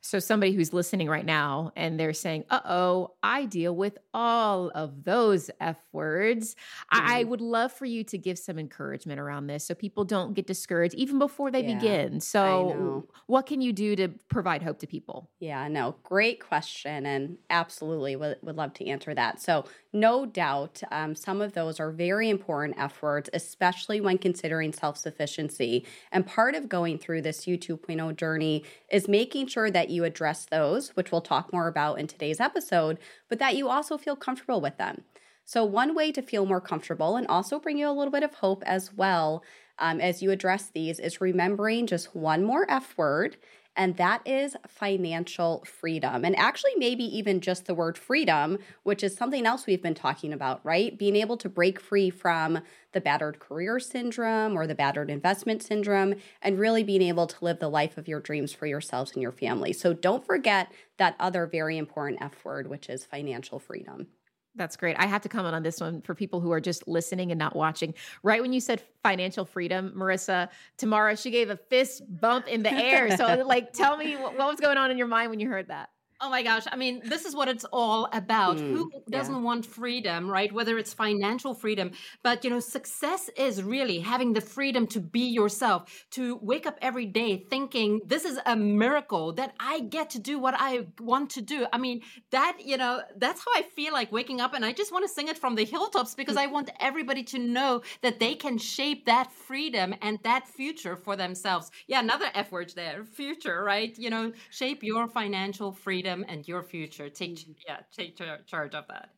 So, 0.00 0.18
somebody 0.18 0.52
who's 0.52 0.72
listening 0.72 1.08
right 1.08 1.24
now 1.24 1.72
and 1.76 1.98
they're 1.98 2.12
saying, 2.12 2.44
uh 2.50 2.60
oh, 2.64 3.14
I 3.22 3.44
deal 3.44 3.74
with 3.74 3.98
all 4.14 4.70
of 4.74 5.04
those 5.04 5.50
F 5.60 5.76
words. 5.92 6.54
Mm. 6.92 7.00
I 7.00 7.24
would 7.24 7.40
love 7.40 7.72
for 7.72 7.84
you 7.84 8.04
to 8.04 8.18
give 8.18 8.38
some 8.38 8.58
encouragement 8.58 9.20
around 9.20 9.46
this 9.46 9.64
so 9.64 9.74
people 9.74 10.04
don't 10.04 10.34
get 10.34 10.46
discouraged 10.46 10.94
even 10.94 11.18
before 11.18 11.50
they 11.50 11.64
yeah, 11.64 11.74
begin. 11.74 12.20
So, 12.20 13.08
what 13.26 13.46
can 13.46 13.60
you 13.60 13.72
do 13.72 13.96
to 13.96 14.08
provide 14.28 14.62
hope 14.62 14.78
to 14.80 14.86
people? 14.86 15.30
Yeah, 15.40 15.68
no, 15.68 15.96
great 16.02 16.40
question. 16.40 17.06
And 17.06 17.38
absolutely 17.50 18.16
would, 18.16 18.38
would 18.42 18.56
love 18.56 18.74
to 18.74 18.86
answer 18.86 19.14
that. 19.14 19.40
So, 19.40 19.64
no 19.92 20.26
doubt, 20.26 20.82
um, 20.90 21.14
some 21.14 21.40
of 21.40 21.54
those 21.54 21.80
are 21.80 21.90
very 21.90 22.28
important 22.28 22.78
F 22.78 23.00
words, 23.00 23.30
especially 23.32 24.00
when 24.00 24.18
considering 24.18 24.72
self 24.72 24.98
sufficiency. 24.98 25.86
And 26.12 26.26
part 26.26 26.54
of 26.54 26.68
going 26.68 26.98
through 26.98 27.22
this 27.22 27.46
U 27.46 27.56
2.0 27.56 28.16
journey 28.16 28.64
is 28.90 29.08
making 29.08 29.46
sure 29.46 29.70
that 29.70 29.90
you 29.90 30.04
address 30.04 30.44
those, 30.44 30.90
which 30.90 31.10
we'll 31.10 31.22
talk 31.22 31.52
more 31.52 31.68
about 31.68 31.98
in 31.98 32.06
today's 32.06 32.40
episode, 32.40 32.98
but 33.28 33.38
that 33.38 33.56
you 33.56 33.68
also 33.68 33.96
feel 33.96 34.16
comfortable 34.16 34.60
with 34.60 34.76
them. 34.76 35.04
So, 35.44 35.64
one 35.64 35.94
way 35.94 36.12
to 36.12 36.20
feel 36.20 36.44
more 36.44 36.60
comfortable 36.60 37.16
and 37.16 37.26
also 37.26 37.58
bring 37.58 37.78
you 37.78 37.88
a 37.88 37.92
little 37.92 38.12
bit 38.12 38.22
of 38.22 38.34
hope 38.34 38.62
as 38.66 38.92
well 38.92 39.42
um, 39.78 40.00
as 40.00 40.22
you 40.22 40.30
address 40.30 40.68
these 40.68 40.98
is 40.98 41.20
remembering 41.20 41.86
just 41.86 42.14
one 42.14 42.44
more 42.44 42.70
F 42.70 42.96
word 42.98 43.36
and 43.78 43.96
that 43.96 44.20
is 44.26 44.56
financial 44.66 45.64
freedom. 45.64 46.24
And 46.24 46.36
actually, 46.36 46.72
maybe 46.76 47.04
even 47.04 47.40
just 47.40 47.66
the 47.66 47.74
word 47.74 47.96
freedom, 47.96 48.58
which 48.82 49.04
is 49.04 49.14
something 49.14 49.46
else 49.46 49.66
we've 49.66 49.82
been 49.82 49.94
talking 49.94 50.32
about, 50.32 50.60
right? 50.64 50.98
Being 50.98 51.14
able 51.14 51.36
to 51.36 51.48
break 51.48 51.80
free 51.80 52.10
from 52.10 52.58
the 52.92 53.00
battered 53.00 53.38
career 53.38 53.78
syndrome 53.78 54.58
or 54.58 54.66
the 54.66 54.74
battered 54.74 55.10
investment 55.10 55.62
syndrome, 55.62 56.16
and 56.42 56.58
really 56.58 56.82
being 56.82 57.02
able 57.02 57.28
to 57.28 57.44
live 57.44 57.60
the 57.60 57.70
life 57.70 57.96
of 57.96 58.08
your 58.08 58.20
dreams 58.20 58.52
for 58.52 58.66
yourselves 58.66 59.12
and 59.12 59.22
your 59.22 59.32
family. 59.32 59.72
So 59.72 59.94
don't 59.94 60.26
forget 60.26 60.72
that 60.96 61.14
other 61.20 61.46
very 61.46 61.78
important 61.78 62.20
F 62.20 62.44
word, 62.44 62.66
which 62.66 62.88
is 62.88 63.04
financial 63.04 63.60
freedom. 63.60 64.08
That's 64.54 64.76
great. 64.76 64.96
I 64.98 65.06
have 65.06 65.22
to 65.22 65.28
comment 65.28 65.54
on 65.54 65.62
this 65.62 65.80
one 65.80 66.02
for 66.02 66.14
people 66.14 66.40
who 66.40 66.50
are 66.50 66.60
just 66.60 66.88
listening 66.88 67.30
and 67.30 67.38
not 67.38 67.54
watching. 67.54 67.94
Right 68.22 68.42
when 68.42 68.52
you 68.52 68.60
said 68.60 68.82
financial 69.02 69.44
freedom, 69.44 69.92
Marissa, 69.96 70.48
Tamara, 70.76 71.16
she 71.16 71.30
gave 71.30 71.50
a 71.50 71.56
fist 71.56 72.02
bump 72.20 72.48
in 72.48 72.62
the 72.62 72.72
air. 72.72 73.16
So, 73.16 73.44
like, 73.46 73.72
tell 73.72 73.96
me 73.96 74.16
what, 74.16 74.36
what 74.36 74.48
was 74.48 74.58
going 74.58 74.76
on 74.76 74.90
in 74.90 74.98
your 74.98 75.06
mind 75.06 75.30
when 75.30 75.38
you 75.38 75.48
heard 75.48 75.68
that? 75.68 75.90
Oh 76.20 76.30
my 76.30 76.42
gosh. 76.42 76.64
I 76.72 76.74
mean, 76.74 77.00
this 77.04 77.24
is 77.24 77.36
what 77.36 77.46
it's 77.46 77.64
all 77.72 78.08
about. 78.12 78.56
Mm, 78.56 78.72
Who 78.72 78.90
doesn't 79.08 79.34
yeah. 79.36 79.40
want 79.40 79.64
freedom, 79.64 80.28
right? 80.28 80.52
Whether 80.52 80.76
it's 80.76 80.92
financial 80.92 81.54
freedom, 81.54 81.92
but 82.24 82.42
you 82.42 82.50
know, 82.50 82.58
success 82.58 83.30
is 83.36 83.62
really 83.62 84.00
having 84.00 84.32
the 84.32 84.40
freedom 84.40 84.88
to 84.88 85.00
be 85.00 85.28
yourself, 85.28 86.06
to 86.10 86.36
wake 86.42 86.66
up 86.66 86.76
every 86.82 87.06
day 87.06 87.36
thinking 87.48 88.00
this 88.04 88.24
is 88.24 88.40
a 88.46 88.56
miracle 88.56 89.32
that 89.34 89.54
I 89.60 89.78
get 89.78 90.10
to 90.10 90.18
do 90.18 90.40
what 90.40 90.54
I 90.58 90.88
want 90.98 91.30
to 91.30 91.40
do. 91.40 91.66
I 91.72 91.78
mean, 91.78 92.00
that, 92.32 92.56
you 92.64 92.76
know, 92.76 93.00
that's 93.16 93.40
how 93.44 93.52
I 93.54 93.62
feel 93.62 93.92
like 93.92 94.10
waking 94.10 94.40
up 94.40 94.54
and 94.54 94.64
I 94.64 94.72
just 94.72 94.90
want 94.90 95.04
to 95.06 95.14
sing 95.14 95.28
it 95.28 95.38
from 95.38 95.54
the 95.54 95.64
hilltops 95.64 96.16
because 96.16 96.36
I 96.36 96.46
want 96.46 96.70
everybody 96.80 97.22
to 97.24 97.38
know 97.38 97.82
that 98.02 98.18
they 98.18 98.34
can 98.34 98.58
shape 98.58 99.06
that 99.06 99.30
freedom 99.30 99.94
and 100.02 100.18
that 100.24 100.48
future 100.48 100.96
for 100.96 101.14
themselves. 101.14 101.70
Yeah, 101.86 102.00
another 102.00 102.26
F 102.34 102.50
word 102.50 102.72
there, 102.74 103.04
future, 103.04 103.62
right? 103.62 103.96
You 103.96 104.10
know, 104.10 104.32
shape 104.50 104.82
your 104.82 105.06
financial 105.06 105.70
freedom 105.70 106.07
freedom 106.08 106.24
and 106.28 106.46
your 106.46 106.62
future. 106.62 107.08
Take 107.08 107.36
mm-hmm. 107.36 107.52
yeah, 107.66 107.80
take 107.94 108.16
charge 108.46 108.74
of 108.74 108.84
that. 108.88 109.10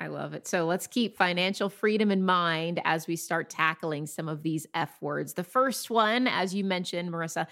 I 0.00 0.08
love 0.08 0.34
it. 0.34 0.48
So 0.48 0.66
let's 0.66 0.88
keep 0.88 1.16
financial 1.16 1.68
freedom 1.68 2.10
in 2.10 2.24
mind 2.24 2.80
as 2.84 3.06
we 3.06 3.14
start 3.14 3.50
tackling 3.50 4.06
some 4.06 4.28
of 4.28 4.42
these 4.42 4.66
F 4.74 4.96
words. 5.00 5.34
The 5.34 5.44
first 5.44 5.90
one, 5.90 6.26
as 6.26 6.54
you 6.54 6.64
mentioned, 6.64 7.12
Marissa, 7.12 7.46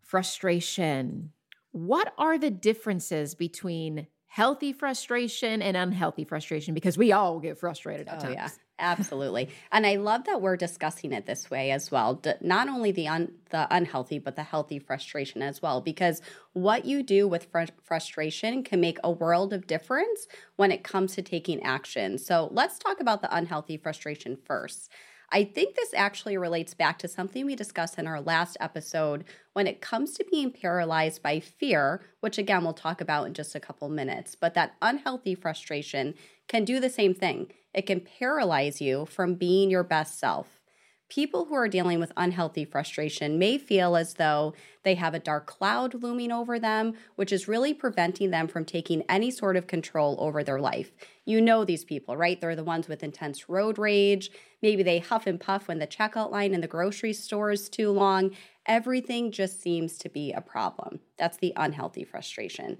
frustration. 0.00 1.32
What 1.72 2.12
are 2.16 2.38
the 2.38 2.50
differences 2.50 3.34
between 3.34 4.06
healthy 4.26 4.72
frustration 4.72 5.62
and 5.62 5.76
unhealthy 5.76 6.24
frustration? 6.24 6.74
Because 6.74 6.96
we 6.96 7.10
all 7.10 7.40
get 7.40 7.58
frustrated 7.58 8.06
at 8.06 8.18
oh, 8.18 8.26
times. 8.26 8.34
Yeah. 8.34 8.48
Absolutely. 8.82 9.48
And 9.70 9.86
I 9.86 9.94
love 9.94 10.24
that 10.24 10.42
we're 10.42 10.56
discussing 10.56 11.12
it 11.12 11.24
this 11.24 11.48
way 11.48 11.70
as 11.70 11.92
well. 11.92 12.20
Not 12.40 12.68
only 12.68 12.90
the 12.90 13.06
un- 13.06 13.30
the 13.50 13.68
unhealthy 13.70 14.18
but 14.18 14.34
the 14.34 14.42
healthy 14.42 14.80
frustration 14.80 15.40
as 15.40 15.62
well 15.62 15.80
because 15.80 16.20
what 16.52 16.84
you 16.84 17.04
do 17.04 17.28
with 17.28 17.46
fr- 17.52 17.72
frustration 17.82 18.64
can 18.64 18.80
make 18.80 18.98
a 19.04 19.10
world 19.10 19.52
of 19.52 19.68
difference 19.68 20.26
when 20.56 20.72
it 20.72 20.82
comes 20.82 21.14
to 21.14 21.22
taking 21.22 21.62
action. 21.62 22.18
So, 22.18 22.48
let's 22.52 22.78
talk 22.78 22.98
about 23.00 23.22
the 23.22 23.34
unhealthy 23.34 23.76
frustration 23.76 24.36
first. 24.44 24.90
I 25.34 25.44
think 25.44 25.74
this 25.74 25.94
actually 25.94 26.36
relates 26.36 26.74
back 26.74 26.98
to 26.98 27.08
something 27.08 27.46
we 27.46 27.56
discussed 27.56 27.98
in 27.98 28.06
our 28.06 28.20
last 28.20 28.58
episode 28.60 29.24
when 29.54 29.66
it 29.66 29.80
comes 29.80 30.12
to 30.12 30.26
being 30.30 30.52
paralyzed 30.52 31.22
by 31.22 31.40
fear, 31.40 32.02
which 32.20 32.36
again 32.36 32.62
we'll 32.62 32.74
talk 32.74 33.00
about 33.00 33.26
in 33.26 33.32
just 33.32 33.54
a 33.54 33.60
couple 33.60 33.88
minutes. 33.88 34.34
But 34.34 34.52
that 34.54 34.74
unhealthy 34.82 35.34
frustration 35.34 36.14
can 36.48 36.66
do 36.66 36.78
the 36.80 36.90
same 36.90 37.14
thing. 37.14 37.50
It 37.72 37.86
can 37.86 38.00
paralyze 38.00 38.82
you 38.82 39.06
from 39.06 39.36
being 39.36 39.70
your 39.70 39.84
best 39.84 40.18
self. 40.18 40.61
People 41.12 41.44
who 41.44 41.54
are 41.54 41.68
dealing 41.68 42.00
with 42.00 42.10
unhealthy 42.16 42.64
frustration 42.64 43.38
may 43.38 43.58
feel 43.58 43.96
as 43.96 44.14
though 44.14 44.54
they 44.82 44.94
have 44.94 45.12
a 45.12 45.18
dark 45.18 45.44
cloud 45.44 45.92
looming 46.02 46.32
over 46.32 46.58
them, 46.58 46.94
which 47.16 47.32
is 47.32 47.46
really 47.46 47.74
preventing 47.74 48.30
them 48.30 48.48
from 48.48 48.64
taking 48.64 49.02
any 49.10 49.30
sort 49.30 49.58
of 49.58 49.66
control 49.66 50.16
over 50.18 50.42
their 50.42 50.58
life. 50.58 50.90
You 51.26 51.42
know 51.42 51.66
these 51.66 51.84
people, 51.84 52.16
right? 52.16 52.40
They're 52.40 52.56
the 52.56 52.64
ones 52.64 52.88
with 52.88 53.02
intense 53.02 53.46
road 53.46 53.76
rage. 53.76 54.30
Maybe 54.62 54.82
they 54.82 55.00
huff 55.00 55.26
and 55.26 55.38
puff 55.38 55.68
when 55.68 55.80
the 55.80 55.86
checkout 55.86 56.30
line 56.30 56.54
in 56.54 56.62
the 56.62 56.66
grocery 56.66 57.12
store 57.12 57.50
is 57.50 57.68
too 57.68 57.90
long. 57.90 58.30
Everything 58.64 59.30
just 59.32 59.60
seems 59.60 59.98
to 59.98 60.08
be 60.08 60.32
a 60.32 60.40
problem. 60.40 61.00
That's 61.18 61.36
the 61.36 61.52
unhealthy 61.56 62.04
frustration. 62.04 62.78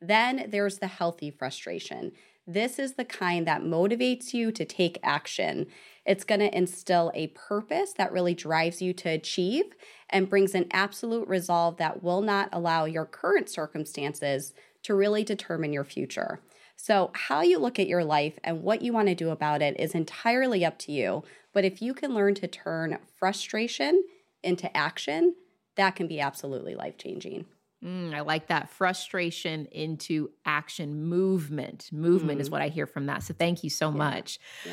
Then 0.00 0.46
there's 0.48 0.78
the 0.78 0.86
healthy 0.86 1.30
frustration. 1.30 2.12
This 2.46 2.78
is 2.78 2.94
the 2.94 3.06
kind 3.06 3.46
that 3.46 3.62
motivates 3.62 4.34
you 4.34 4.52
to 4.52 4.64
take 4.66 4.98
action. 5.02 5.66
It's 6.06 6.24
going 6.24 6.40
to 6.40 6.56
instill 6.56 7.10
a 7.14 7.28
purpose 7.28 7.94
that 7.94 8.12
really 8.12 8.34
drives 8.34 8.82
you 8.82 8.92
to 8.94 9.08
achieve 9.08 9.64
and 10.10 10.28
brings 10.28 10.54
an 10.54 10.66
absolute 10.70 11.26
resolve 11.28 11.78
that 11.78 12.02
will 12.02 12.20
not 12.20 12.48
allow 12.52 12.84
your 12.84 13.06
current 13.06 13.48
circumstances 13.48 14.52
to 14.82 14.94
really 14.94 15.24
determine 15.24 15.72
your 15.72 15.84
future. 15.84 16.40
So, 16.76 17.10
how 17.14 17.40
you 17.40 17.58
look 17.58 17.78
at 17.78 17.86
your 17.86 18.04
life 18.04 18.38
and 18.42 18.62
what 18.62 18.82
you 18.82 18.92
want 18.92 19.08
to 19.08 19.14
do 19.14 19.30
about 19.30 19.62
it 19.62 19.78
is 19.78 19.94
entirely 19.94 20.64
up 20.64 20.78
to 20.80 20.92
you. 20.92 21.22
But 21.52 21.64
if 21.64 21.80
you 21.80 21.94
can 21.94 22.14
learn 22.14 22.34
to 22.36 22.48
turn 22.48 22.98
frustration 23.16 24.02
into 24.42 24.74
action, 24.76 25.34
that 25.76 25.96
can 25.96 26.06
be 26.06 26.20
absolutely 26.20 26.74
life 26.74 26.98
changing. 26.98 27.46
Mm, 27.82 28.14
I 28.14 28.20
like 28.20 28.48
that 28.48 28.70
frustration 28.70 29.66
into 29.66 30.30
action 30.44 31.04
movement. 31.04 31.90
Movement 31.92 32.38
mm. 32.38 32.42
is 32.42 32.50
what 32.50 32.62
I 32.62 32.68
hear 32.68 32.86
from 32.86 33.06
that. 33.06 33.22
So 33.22 33.34
thank 33.34 33.62
you 33.62 33.70
so 33.70 33.90
yeah. 33.90 33.96
much. 33.96 34.38
Yeah. 34.64 34.72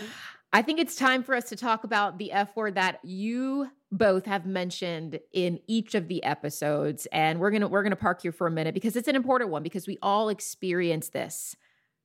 I 0.54 0.62
think 0.62 0.80
it's 0.80 0.96
time 0.96 1.24
for 1.24 1.34
us 1.34 1.46
to 1.50 1.56
talk 1.56 1.86
about 1.86 2.18
the 2.18 2.32
F 2.32 2.56
word 2.56 2.76
that 2.76 3.00
you 3.04 3.70
both 3.92 4.26
have 4.26 4.46
mentioned 4.46 5.20
in 5.32 5.60
each 5.68 5.96
of 5.96 6.08
the 6.08 6.24
episodes 6.24 7.08
and 7.12 7.40
we're 7.40 7.52
going 7.52 7.62
to 7.62 7.68
we're 7.68 7.84
going 7.84 7.92
to 7.92 7.98
park 7.98 8.22
here 8.22 8.32
for 8.32 8.48
a 8.48 8.52
minute 8.52 8.74
because 8.74 8.96
it's 8.96 9.08
an 9.08 9.16
important 9.16 9.50
one 9.50 9.64
because 9.64 9.88
we 9.88 9.98
all 10.02 10.30
experience 10.30 11.10
this 11.10 11.56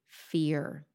fear. 0.06 0.86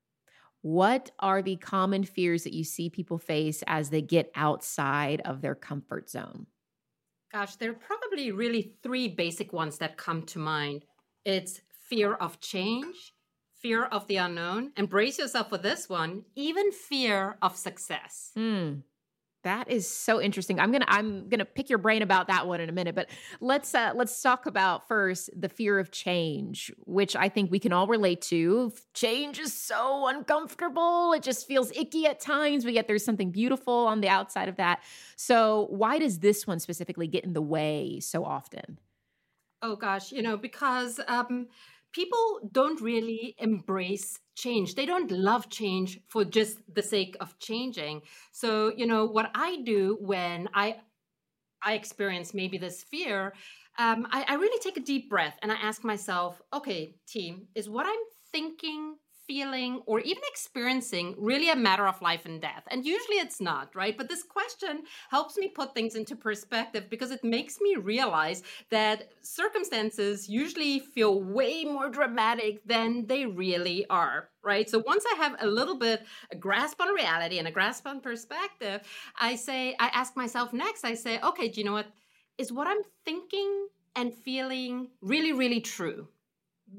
What 0.61 1.11
are 1.19 1.41
the 1.41 1.55
common 1.57 2.03
fears 2.03 2.43
that 2.43 2.53
you 2.53 2.63
see 2.63 2.89
people 2.89 3.17
face 3.17 3.63
as 3.67 3.89
they 3.89 4.01
get 4.01 4.31
outside 4.35 5.21
of 5.25 5.41
their 5.41 5.55
comfort 5.55 6.09
zone? 6.09 6.45
Gosh, 7.31 7.55
there 7.55 7.71
are 7.71 7.73
probably 7.73 8.31
really 8.31 8.73
three 8.83 9.07
basic 9.07 9.53
ones 9.53 9.77
that 9.79 9.97
come 9.97 10.23
to 10.23 10.39
mind. 10.39 10.85
It's 11.25 11.61
fear 11.89 12.13
of 12.13 12.39
change, 12.39 13.13
fear 13.61 13.85
of 13.85 14.07
the 14.07 14.17
unknown, 14.17 14.71
embrace 14.75 15.19
yourself 15.19 15.49
for 15.49 15.57
this 15.57 15.87
one, 15.87 16.25
even 16.35 16.71
fear 16.71 17.37
of 17.41 17.55
success. 17.55 18.31
Mm. 18.37 18.83
That 19.43 19.71
is 19.71 19.89
so 19.89 20.21
interesting. 20.21 20.59
I'm 20.59 20.71
gonna 20.71 20.85
I'm 20.87 21.27
gonna 21.27 21.45
pick 21.45 21.67
your 21.67 21.79
brain 21.79 22.03
about 22.03 22.27
that 22.27 22.47
one 22.47 22.61
in 22.61 22.69
a 22.69 22.71
minute, 22.71 22.93
but 22.93 23.09
let's 23.39 23.73
uh, 23.73 23.91
let's 23.95 24.21
talk 24.21 24.45
about 24.45 24.87
first 24.87 25.31
the 25.35 25.49
fear 25.49 25.79
of 25.79 25.89
change, 25.89 26.71
which 26.85 27.15
I 27.15 27.27
think 27.27 27.49
we 27.49 27.57
can 27.57 27.73
all 27.73 27.87
relate 27.87 28.21
to. 28.23 28.71
Change 28.93 29.39
is 29.39 29.51
so 29.51 30.07
uncomfortable; 30.07 31.13
it 31.13 31.23
just 31.23 31.47
feels 31.47 31.71
icky 31.71 32.05
at 32.05 32.19
times. 32.19 32.63
But 32.63 32.73
yet 32.73 32.87
there's 32.87 33.03
something 33.03 33.31
beautiful 33.31 33.73
on 33.73 34.01
the 34.01 34.09
outside 34.09 34.47
of 34.47 34.57
that. 34.57 34.83
So 35.15 35.65
why 35.71 35.97
does 35.97 36.19
this 36.19 36.45
one 36.45 36.59
specifically 36.59 37.07
get 37.07 37.23
in 37.23 37.33
the 37.33 37.41
way 37.41 37.99
so 37.99 38.23
often? 38.23 38.77
Oh 39.63 39.75
gosh, 39.75 40.11
you 40.11 40.21
know 40.21 40.37
because 40.37 40.99
um, 41.07 41.47
people 41.93 42.39
don't 42.51 42.81
really 42.81 43.35
embrace 43.37 44.19
change. 44.35 44.75
They 44.75 44.85
don't 44.85 45.11
love 45.11 45.49
change 45.49 45.99
for 46.07 46.23
just 46.23 46.57
the 46.73 46.83
sake 46.83 47.15
of 47.19 47.37
changing. 47.39 48.01
So, 48.31 48.71
you 48.75 48.85
know, 48.85 49.05
what 49.05 49.31
I 49.35 49.61
do 49.63 49.97
when 49.99 50.49
I 50.53 50.77
I 51.63 51.73
experience 51.73 52.33
maybe 52.33 52.57
this 52.57 52.83
fear, 52.83 53.33
um, 53.77 54.07
I, 54.11 54.25
I 54.27 54.33
really 54.35 54.59
take 54.59 54.77
a 54.77 54.81
deep 54.81 55.09
breath 55.09 55.37
and 55.43 55.51
I 55.51 55.55
ask 55.55 55.83
myself, 55.83 56.41
okay, 56.51 56.95
team, 57.07 57.47
is 57.53 57.69
what 57.69 57.85
I'm 57.85 58.03
thinking 58.31 58.95
feeling, 59.31 59.81
or 59.85 60.01
even 60.01 60.23
experiencing 60.27 61.15
really 61.17 61.49
a 61.49 61.55
matter 61.55 61.87
of 61.87 62.01
life 62.01 62.25
and 62.25 62.41
death? 62.41 62.63
And 62.69 62.85
usually 62.85 63.15
it's 63.15 63.39
not, 63.39 63.73
right? 63.73 63.97
But 63.97 64.09
this 64.09 64.23
question 64.23 64.83
helps 65.09 65.37
me 65.37 65.47
put 65.47 65.73
things 65.73 65.95
into 65.95 66.17
perspective 66.17 66.89
because 66.89 67.11
it 67.11 67.23
makes 67.23 67.61
me 67.61 67.77
realize 67.77 68.43
that 68.71 69.07
circumstances 69.21 70.27
usually 70.27 70.79
feel 70.79 71.23
way 71.23 71.63
more 71.63 71.89
dramatic 71.89 72.61
than 72.65 73.07
they 73.07 73.25
really 73.25 73.85
are 73.89 74.27
right? 74.43 74.67
So 74.67 74.79
once 74.87 75.03
I 75.13 75.15
have 75.17 75.35
a 75.39 75.45
little 75.45 75.77
bit 75.77 76.01
a 76.31 76.35
grasp 76.35 76.81
on 76.81 76.95
reality 76.95 77.37
and 77.37 77.47
a 77.47 77.51
grasp 77.51 77.85
on 77.85 78.01
perspective, 78.01 78.81
I 79.19 79.35
say, 79.35 79.75
I 79.79 79.89
ask 79.93 80.17
myself 80.17 80.51
next, 80.51 80.83
I 80.83 80.95
say, 80.95 81.19
okay, 81.21 81.47
do 81.47 81.61
you 81.61 81.65
know 81.65 81.73
what? 81.73 81.85
Is 82.39 82.51
what 82.51 82.65
I'm 82.65 82.81
thinking 83.05 83.67
and 83.95 84.15
feeling 84.15 84.87
really, 85.01 85.31
really 85.31 85.61
true? 85.61 86.07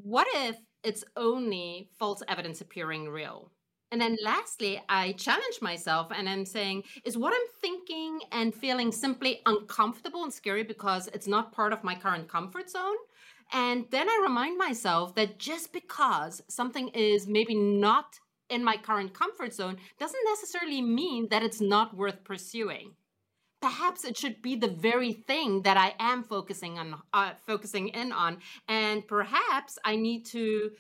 What 0.03 0.27
if 0.35 0.57
it's 0.83 1.05
only 1.17 1.89
false 1.99 2.23
evidence 2.29 2.61
appearing 2.61 3.09
real. 3.09 3.51
And 3.91 4.01
then 4.01 4.17
lastly, 4.23 4.83
I 4.89 5.13
challenge 5.13 5.61
myself 5.61 6.11
and 6.17 6.27
I'm 6.27 6.47
saying, 6.47 6.85
is 7.05 7.19
what 7.19 7.35
I'm 7.35 7.49
thinking 7.61 8.21
and 8.33 8.55
feeling 8.55 8.91
simply 8.91 9.43
uncomfortable 9.45 10.25
and 10.25 10.33
scary 10.33 10.63
because 10.63 11.09
it's 11.09 11.27
not 11.27 11.53
part 11.53 11.75
of 11.75 11.85
my 11.85 11.95
current 11.95 12.27
comfort 12.27 12.71
zone? 12.71 12.97
And 13.53 13.85
then 13.91 14.09
I 14.09 14.21
remind 14.23 14.57
myself 14.57 15.15
that 15.17 15.39
just 15.39 15.75
because 15.75 16.43
something 16.49 16.89
is 16.89 17.27
maybe 17.27 17.55
not 17.55 18.19
in 18.49 18.65
my 18.65 18.79
current 18.79 19.13
comfort 19.13 19.53
zone 19.53 19.77
doesn't 19.99 20.25
necessarily 20.31 20.81
mean 20.81 21.29
that 21.29 21.43
it's 21.43 21.61
not 21.61 21.95
worth 21.95 22.25
pursuing 22.25 22.93
perhaps 23.63 24.05
it 24.05 24.19
should 24.19 24.43
be 24.43 24.57
the 24.57 24.69
very 24.69 25.13
thing 25.13 25.63
that 25.63 25.77
I 25.77 25.95
am 25.99 26.25
focusing 26.25 26.79
on, 26.79 26.97
uh, 27.15 27.31
focusing 27.47 27.89
in 27.89 28.13
on, 28.13 28.39
and 28.69 29.07
perhaps 29.07 29.79
I 29.85 29.97
need 29.97 30.27
to 30.27 30.73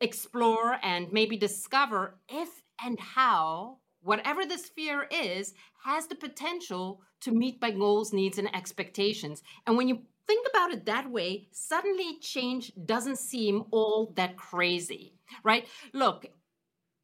explore 0.00 0.76
and 0.82 1.12
maybe 1.12 1.36
discover 1.36 2.18
if 2.28 2.48
and 2.84 2.98
how 2.98 3.78
whatever 4.02 4.44
this 4.44 4.68
fear 4.68 5.06
is 5.10 5.54
has 5.84 6.08
the 6.08 6.14
potential 6.16 7.00
to 7.20 7.30
meet 7.30 7.62
my 7.62 7.70
goals, 7.70 8.12
needs, 8.12 8.36
and 8.36 8.54
expectations. 8.54 9.42
And 9.66 9.76
when 9.76 9.88
you 9.88 10.00
think 10.26 10.46
about 10.50 10.72
it 10.72 10.86
that 10.86 11.10
way, 11.10 11.48
suddenly 11.52 12.18
change 12.20 12.72
doesn't 12.84 13.18
seem 13.18 13.64
all 13.70 14.12
that 14.16 14.36
crazy, 14.36 15.14
right? 15.42 15.66
Look, 15.92 16.26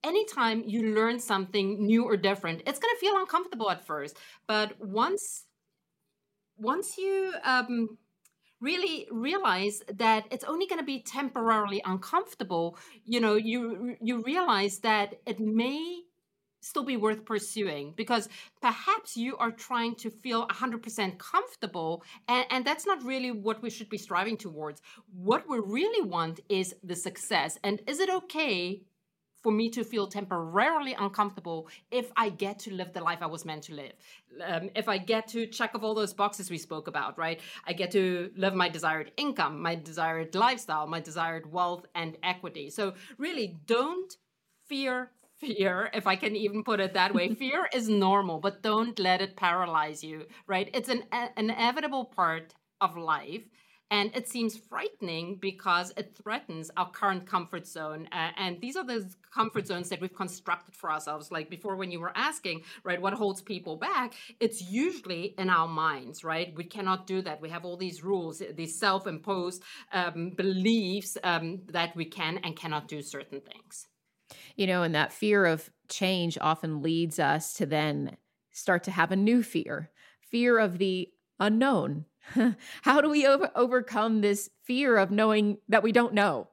anytime 0.04 0.62
you 0.66 0.95
learn 0.95 1.19
something 1.19 1.85
new 1.85 2.04
or 2.04 2.16
different, 2.16 2.62
it's 2.66 2.78
going 2.78 2.95
to 2.95 3.00
feel 3.00 3.16
uncomfortable 3.16 3.71
at 3.71 3.87
first, 3.87 4.16
but 4.47 4.75
once 4.80 5.47
once 6.57 6.99
you 6.99 7.33
um, 7.45 7.97
really 8.61 9.09
realize 9.11 9.83
that 9.95 10.26
it's 10.30 10.45
only 10.45 10.66
going 10.66 10.78
to 10.78 10.85
be 10.85 11.00
temporarily 11.00 11.80
uncomfortable, 11.87 12.76
you 13.04 13.21
know, 13.21 13.35
you 13.35 13.97
you 14.00 14.23
realize 14.23 14.78
that 14.80 15.21
it 15.26 15.40
may 15.40 16.02
still 16.61 16.85
be 16.85 16.97
worth 16.97 17.25
pursuing 17.25 17.95
because 17.97 18.28
perhaps 18.61 19.16
you 19.16 19.37
are 19.38 19.50
trying 19.50 19.95
to 19.95 20.11
feel 20.11 20.47
100% 20.49 21.19
comfortable 21.19 22.04
and, 22.28 22.45
and 22.50 22.64
that's 22.66 22.87
not 22.87 23.02
really 23.02 23.30
what 23.30 23.62
we 23.62 23.71
should 23.71 23.88
be 23.88 23.97
striving 23.97 24.37
towards. 24.37 24.83
What 25.11 25.49
we 25.49 25.59
really 25.59 26.07
want 26.07 26.40
is 26.49 26.75
the 26.85 26.97
success 26.97 27.59
and 27.64 27.80
is 27.87 27.99
it 27.99 28.11
okay 28.11 28.83
for 29.42 29.52
me 29.52 29.68
to 29.70 29.85
feel 29.85 30.06
temporarily 30.06 30.94
uncomfortable 30.94 31.68
if 31.90 32.12
I 32.16 32.28
get 32.28 32.59
to 32.61 32.75
live 32.75 32.92
the 32.92 33.00
life 33.00 33.18
I 33.20 33.26
was 33.26 33.44
meant 33.44 33.64
to 33.64 33.75
live. 33.75 33.92
Um, 34.44 34.70
if 34.75 34.88
I 34.88 34.99
get 34.99 35.28
to 35.28 35.47
check 35.47 35.75
off 35.75 35.82
all 35.82 35.94
those 35.94 36.12
boxes 36.12 36.50
we 36.50 36.59
spoke 36.59 36.88
about, 36.88 37.18
right? 37.18 37.40
I 37.66 37.73
get 37.73 37.90
to 37.92 38.30
live 38.37 38.54
my 38.54 38.68
desired 38.68 39.12
income, 39.16 39.61
my 39.61 39.75
desired 39.75 40.35
lifestyle, 40.35 40.87
my 40.87 41.00
desired 41.00 41.50
wealth 41.50 41.87
and 41.94 42.16
equity. 42.23 42.70
So, 42.70 42.94
really, 43.18 43.59
don't 43.66 44.12
fear 44.66 45.11
fear, 45.40 45.90
if 45.94 46.06
I 46.06 46.16
can 46.16 46.37
even 46.37 46.62
put 46.62 46.80
it 46.80 46.94
that 46.94 47.14
way. 47.14 47.35
fear 47.44 47.68
is 47.73 47.88
normal, 47.88 48.38
but 48.40 48.62
don't 48.62 48.99
let 48.99 49.23
it 49.23 49.37
paralyze 49.37 50.04
you, 50.04 50.26
right? 50.47 50.68
It's 50.75 50.88
an, 50.88 51.04
an 51.12 51.30
inevitable 51.37 52.04
part 52.04 52.54
of 52.80 52.97
life. 52.97 53.42
And 53.90 54.14
it 54.14 54.28
seems 54.28 54.56
frightening 54.56 55.37
because 55.40 55.92
it 55.97 56.16
threatens 56.16 56.70
our 56.76 56.90
current 56.90 57.26
comfort 57.26 57.66
zone. 57.66 58.09
Uh, 58.12 58.30
and 58.37 58.61
these 58.61 58.76
are 58.76 58.85
the 58.85 59.12
comfort 59.35 59.66
zones 59.66 59.88
that 59.88 60.00
we've 60.00 60.14
constructed 60.14 60.75
for 60.76 60.92
ourselves. 60.92 61.32
Like 61.32 61.50
before, 61.50 61.76
when 61.76 61.90
you 61.90 62.00
were 62.00 62.12
asking, 62.14 62.62
right, 62.85 63.00
what 63.00 63.14
holds 63.14 63.42
people 63.42 63.76
back? 63.76 64.14
It's 64.38 64.62
usually 64.62 65.35
in 65.38 65.50
our 65.50 65.66
minds, 65.66 66.23
right? 66.23 66.54
We 66.54 66.64
cannot 66.64 67.06
do 67.06 67.20
that. 67.23 67.40
We 67.40 67.50
have 67.50 67.64
all 67.64 67.76
these 67.76 68.04
rules, 68.04 68.42
these 68.54 68.78
self 68.78 69.06
imposed 69.06 69.62
um, 69.92 70.30
beliefs 70.30 71.18
um, 71.25 71.62
that 71.68 71.97
we 71.97 72.04
can 72.04 72.38
and 72.44 72.56
cannot 72.56 72.87
do 72.87 73.02
certain 73.02 73.40
things. 73.40 73.88
You 74.56 74.68
know, 74.68 74.82
and 74.82 74.94
that 74.94 75.12
fear 75.12 75.47
of 75.47 75.70
change 75.88 76.38
often 76.40 76.82
leads 76.82 77.18
us 77.18 77.54
to 77.54 77.66
then 77.66 78.16
start 78.52 78.85
to 78.85 78.90
have 78.90 79.11
a 79.11 79.16
new 79.16 79.42
fear 79.42 79.90
fear 80.20 80.59
of 80.59 80.78
the 80.78 81.09
unknown 81.38 82.04
How 82.82 83.00
do 83.00 83.10
we 83.10 83.26
over- 83.26 83.50
overcome 83.54 84.20
this 84.20 84.50
fear 84.62 84.96
of 84.96 85.10
knowing 85.10 85.58
that 85.68 85.82
we 85.82 85.92
don't 85.92 86.14
know? 86.14 86.48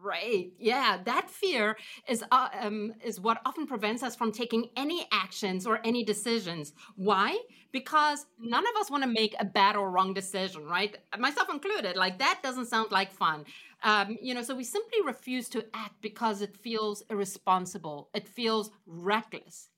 Right. 0.00 0.52
Yeah, 0.58 0.98
that 1.04 1.28
fear 1.28 1.76
is 2.08 2.24
uh, 2.30 2.48
um, 2.60 2.94
is 3.04 3.20
what 3.20 3.40
often 3.44 3.66
prevents 3.66 4.02
us 4.02 4.14
from 4.14 4.30
taking 4.30 4.70
any 4.76 5.06
actions 5.10 5.66
or 5.66 5.80
any 5.84 6.04
decisions. 6.04 6.72
Why? 6.94 7.36
Because 7.72 8.26
none 8.38 8.64
of 8.64 8.80
us 8.80 8.90
want 8.90 9.02
to 9.02 9.08
make 9.08 9.34
a 9.40 9.44
bad 9.44 9.74
or 9.74 9.90
wrong 9.90 10.14
decision, 10.14 10.64
right? 10.64 10.96
Myself 11.18 11.50
included. 11.50 11.96
Like 11.96 12.18
that 12.20 12.40
doesn't 12.44 12.66
sound 12.66 12.92
like 12.92 13.10
fun. 13.12 13.44
Um, 13.82 14.16
you 14.22 14.34
know, 14.34 14.42
so 14.42 14.54
we 14.54 14.64
simply 14.64 15.02
refuse 15.04 15.48
to 15.50 15.66
act 15.74 16.00
because 16.00 16.42
it 16.42 16.56
feels 16.56 17.02
irresponsible. 17.10 18.08
It 18.14 18.28
feels 18.28 18.70
reckless. 18.86 19.68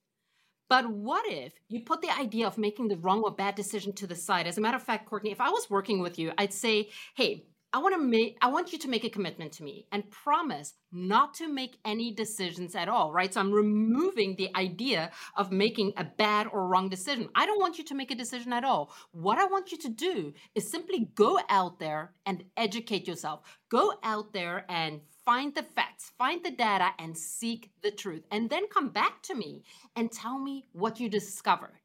But 0.71 0.89
what 0.89 1.27
if 1.27 1.53
you 1.69 1.81
put 1.81 2.01
the 2.01 2.17
idea 2.17 2.47
of 2.47 2.57
making 2.57 2.87
the 2.87 2.97
wrong 2.97 3.23
or 3.23 3.33
bad 3.33 3.57
decision 3.57 3.93
to 3.95 4.07
the 4.07 4.15
side? 4.15 4.47
As 4.47 4.57
a 4.57 4.61
matter 4.61 4.77
of 4.77 4.85
fact, 4.85 5.05
Courtney, 5.11 5.33
if 5.33 5.41
I 5.41 5.51
was 5.51 5.69
working 5.69 6.01
with 6.01 6.17
you, 6.17 6.31
I'd 6.39 6.53
say, 6.53 6.91
hey, 7.17 7.47
I 7.73 7.79
want 7.79 7.95
to 7.95 8.01
make 8.01 8.37
I 8.41 8.49
want 8.49 8.73
you 8.73 8.79
to 8.79 8.89
make 8.89 9.05
a 9.05 9.11
commitment 9.11 9.53
to 9.55 9.65
me 9.65 9.87
and 9.93 10.09
promise 10.11 10.75
not 10.93 11.35
to 11.35 11.49
make 11.49 11.79
any 11.85 12.13
decisions 12.13 12.75
at 12.75 12.89
all, 12.89 13.13
right? 13.13 13.33
So 13.33 13.41
I'm 13.41 13.53
removing 13.53 14.35
the 14.37 14.51
idea 14.57 15.11
of 15.37 15.53
making 15.53 15.93
a 15.97 16.05
bad 16.05 16.49
or 16.53 16.67
wrong 16.67 16.89
decision. 16.89 17.29
I 17.35 17.47
don't 17.47 17.61
want 17.61 17.79
you 17.79 17.85
to 17.85 17.95
make 17.95 18.11
a 18.11 18.17
decision 18.17 18.53
at 18.53 18.65
all. 18.65 18.93
What 19.13 19.39
I 19.39 19.47
want 19.47 19.71
you 19.71 19.79
to 19.79 19.89
do 19.89 20.33
is 20.55 20.71
simply 20.71 21.11
go 21.15 21.39
out 21.49 21.79
there 21.79 22.13
and 22.27 22.45
educate 22.57 23.07
yourself. 23.07 23.43
Go 23.71 23.95
out 24.03 24.33
there 24.33 24.67
and 24.69 25.01
find 25.31 25.55
the 25.55 25.63
facts, 25.63 26.11
find 26.19 26.45
the 26.45 26.51
data, 26.51 26.89
and 26.99 27.17
seek 27.17 27.71
the 27.83 27.91
truth. 27.93 28.25
And 28.33 28.51
then 28.51 28.67
come 28.67 28.89
back 28.89 29.23
to 29.23 29.35
me 29.37 29.63
and 29.95 30.11
tell 30.11 30.41
me 30.41 30.65
what 30.73 30.99
you 30.99 31.09
discovered. 31.09 31.79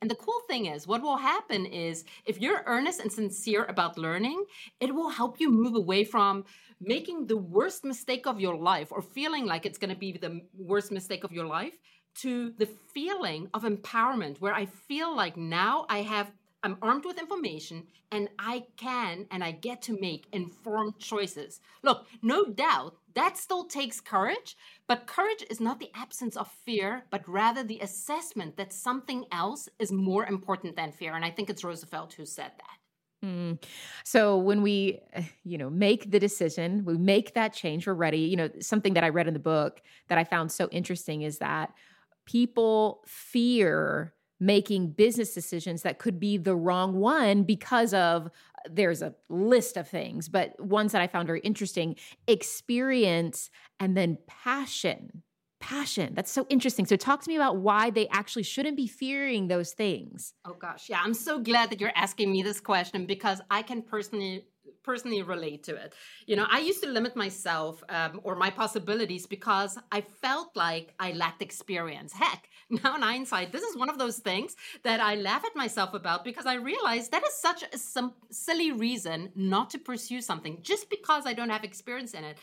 And 0.00 0.10
the 0.10 0.14
cool 0.14 0.40
thing 0.48 0.64
is, 0.64 0.86
what 0.86 1.02
will 1.02 1.18
happen 1.18 1.66
is 1.66 2.06
if 2.24 2.40
you're 2.40 2.62
earnest 2.64 3.00
and 3.00 3.12
sincere 3.12 3.66
about 3.66 3.98
learning, 3.98 4.42
it 4.80 4.94
will 4.94 5.10
help 5.10 5.38
you 5.38 5.50
move 5.50 5.74
away 5.74 6.02
from 6.02 6.46
making 6.80 7.26
the 7.26 7.36
worst 7.36 7.84
mistake 7.84 8.26
of 8.26 8.40
your 8.40 8.56
life 8.56 8.90
or 8.90 9.02
feeling 9.02 9.44
like 9.44 9.66
it's 9.66 9.76
going 9.76 9.92
to 9.92 10.04
be 10.06 10.12
the 10.12 10.40
worst 10.56 10.90
mistake 10.90 11.24
of 11.24 11.32
your 11.32 11.44
life 11.44 11.76
to 12.22 12.54
the 12.56 12.70
feeling 12.94 13.50
of 13.52 13.64
empowerment 13.64 14.40
where 14.40 14.54
I 14.54 14.64
feel 14.64 15.14
like 15.14 15.36
now 15.36 15.84
I 15.90 15.98
have 16.14 16.32
I'm 16.62 16.76
armed 16.82 17.04
with 17.04 17.18
information 17.18 17.84
and 18.10 18.28
I 18.38 18.64
can 18.76 19.26
and 19.30 19.44
I 19.44 19.52
get 19.52 19.82
to 19.82 20.00
make 20.00 20.26
informed 20.32 20.98
choices. 20.98 21.60
Look, 21.82 22.06
no 22.22 22.46
doubt 22.46 22.96
that 23.14 23.36
still 23.36 23.64
takes 23.64 24.00
courage, 24.00 24.56
but 24.86 25.06
courage 25.06 25.44
is 25.50 25.60
not 25.60 25.78
the 25.78 25.90
absence 25.94 26.36
of 26.36 26.50
fear, 26.64 27.04
but 27.10 27.28
rather 27.28 27.62
the 27.62 27.80
assessment 27.80 28.56
that 28.56 28.72
something 28.72 29.24
else 29.32 29.68
is 29.78 29.92
more 29.92 30.26
important 30.26 30.76
than 30.76 30.92
fear. 30.92 31.14
And 31.14 31.24
I 31.24 31.30
think 31.30 31.50
it's 31.50 31.64
Roosevelt 31.64 32.12
who 32.12 32.24
said 32.24 32.52
that. 32.56 33.26
Mm. 33.26 33.62
So 34.04 34.38
when 34.38 34.62
we, 34.62 35.00
you 35.44 35.58
know, 35.58 35.70
make 35.70 36.10
the 36.10 36.20
decision, 36.20 36.84
we 36.84 36.96
make 36.96 37.34
that 37.34 37.52
change, 37.52 37.86
we're 37.86 37.94
ready. 37.94 38.20
You 38.20 38.36
know, 38.36 38.50
something 38.60 38.94
that 38.94 39.04
I 39.04 39.08
read 39.08 39.26
in 39.26 39.34
the 39.34 39.40
book 39.40 39.82
that 40.08 40.18
I 40.18 40.24
found 40.24 40.52
so 40.52 40.68
interesting 40.70 41.22
is 41.22 41.38
that 41.38 41.72
people 42.24 43.02
fear 43.06 44.14
making 44.40 44.90
business 44.90 45.34
decisions 45.34 45.82
that 45.82 45.98
could 45.98 46.20
be 46.20 46.36
the 46.36 46.54
wrong 46.54 46.94
one 46.94 47.42
because 47.42 47.92
of 47.92 48.26
uh, 48.26 48.30
there's 48.70 49.02
a 49.02 49.14
list 49.28 49.76
of 49.76 49.88
things 49.88 50.28
but 50.28 50.58
ones 50.60 50.92
that 50.92 51.02
i 51.02 51.06
found 51.06 51.26
very 51.26 51.40
interesting 51.40 51.96
experience 52.26 53.50
and 53.80 53.96
then 53.96 54.18
passion. 54.26 55.22
Passion 55.60 56.14
that's 56.14 56.30
so 56.30 56.46
interesting. 56.48 56.86
So 56.86 56.94
talk 56.94 57.20
to 57.24 57.28
me 57.28 57.34
about 57.34 57.56
why 57.56 57.90
they 57.90 58.06
actually 58.08 58.44
shouldn't 58.44 58.76
be 58.76 58.86
fearing 58.86 59.48
those 59.48 59.72
things. 59.72 60.32
Oh 60.44 60.54
gosh 60.54 60.88
yeah 60.88 61.00
i'm 61.04 61.14
so 61.14 61.40
glad 61.40 61.70
that 61.70 61.80
you're 61.80 61.92
asking 61.96 62.30
me 62.30 62.42
this 62.42 62.60
question 62.60 63.06
because 63.06 63.40
i 63.50 63.60
can 63.62 63.82
personally 63.82 64.44
personally 64.88 65.22
relate 65.22 65.62
to 65.64 65.74
it. 65.84 65.90
You 66.26 66.36
know, 66.36 66.46
I 66.56 66.60
used 66.60 66.82
to 66.82 66.88
limit 66.88 67.14
myself 67.14 67.84
um, 67.90 68.20
or 68.26 68.34
my 68.44 68.50
possibilities 68.62 69.26
because 69.26 69.72
I 69.92 70.00
felt 70.00 70.56
like 70.56 70.86
I 70.98 71.12
lacked 71.12 71.42
experience. 71.42 72.10
Heck, 72.14 72.48
now 72.70 72.96
in 72.96 73.02
hindsight, 73.02 73.52
this 73.52 73.66
is 73.68 73.76
one 73.76 73.90
of 73.90 73.98
those 73.98 74.18
things 74.28 74.56
that 74.84 75.00
I 75.10 75.16
laugh 75.16 75.44
at 75.44 75.54
myself 75.54 75.92
about 75.92 76.24
because 76.24 76.46
I 76.46 76.54
realize 76.54 77.04
that 77.10 77.26
is 77.28 77.34
such 77.34 77.62
a 77.62 77.78
silly 78.30 78.72
reason 78.72 79.30
not 79.34 79.68
to 79.70 79.78
pursue 79.78 80.20
something 80.22 80.54
just 80.62 80.88
because 80.88 81.24
I 81.26 81.34
don't 81.34 81.50
have 81.50 81.64
experience 81.64 82.14
in 82.14 82.24
it 82.24 82.38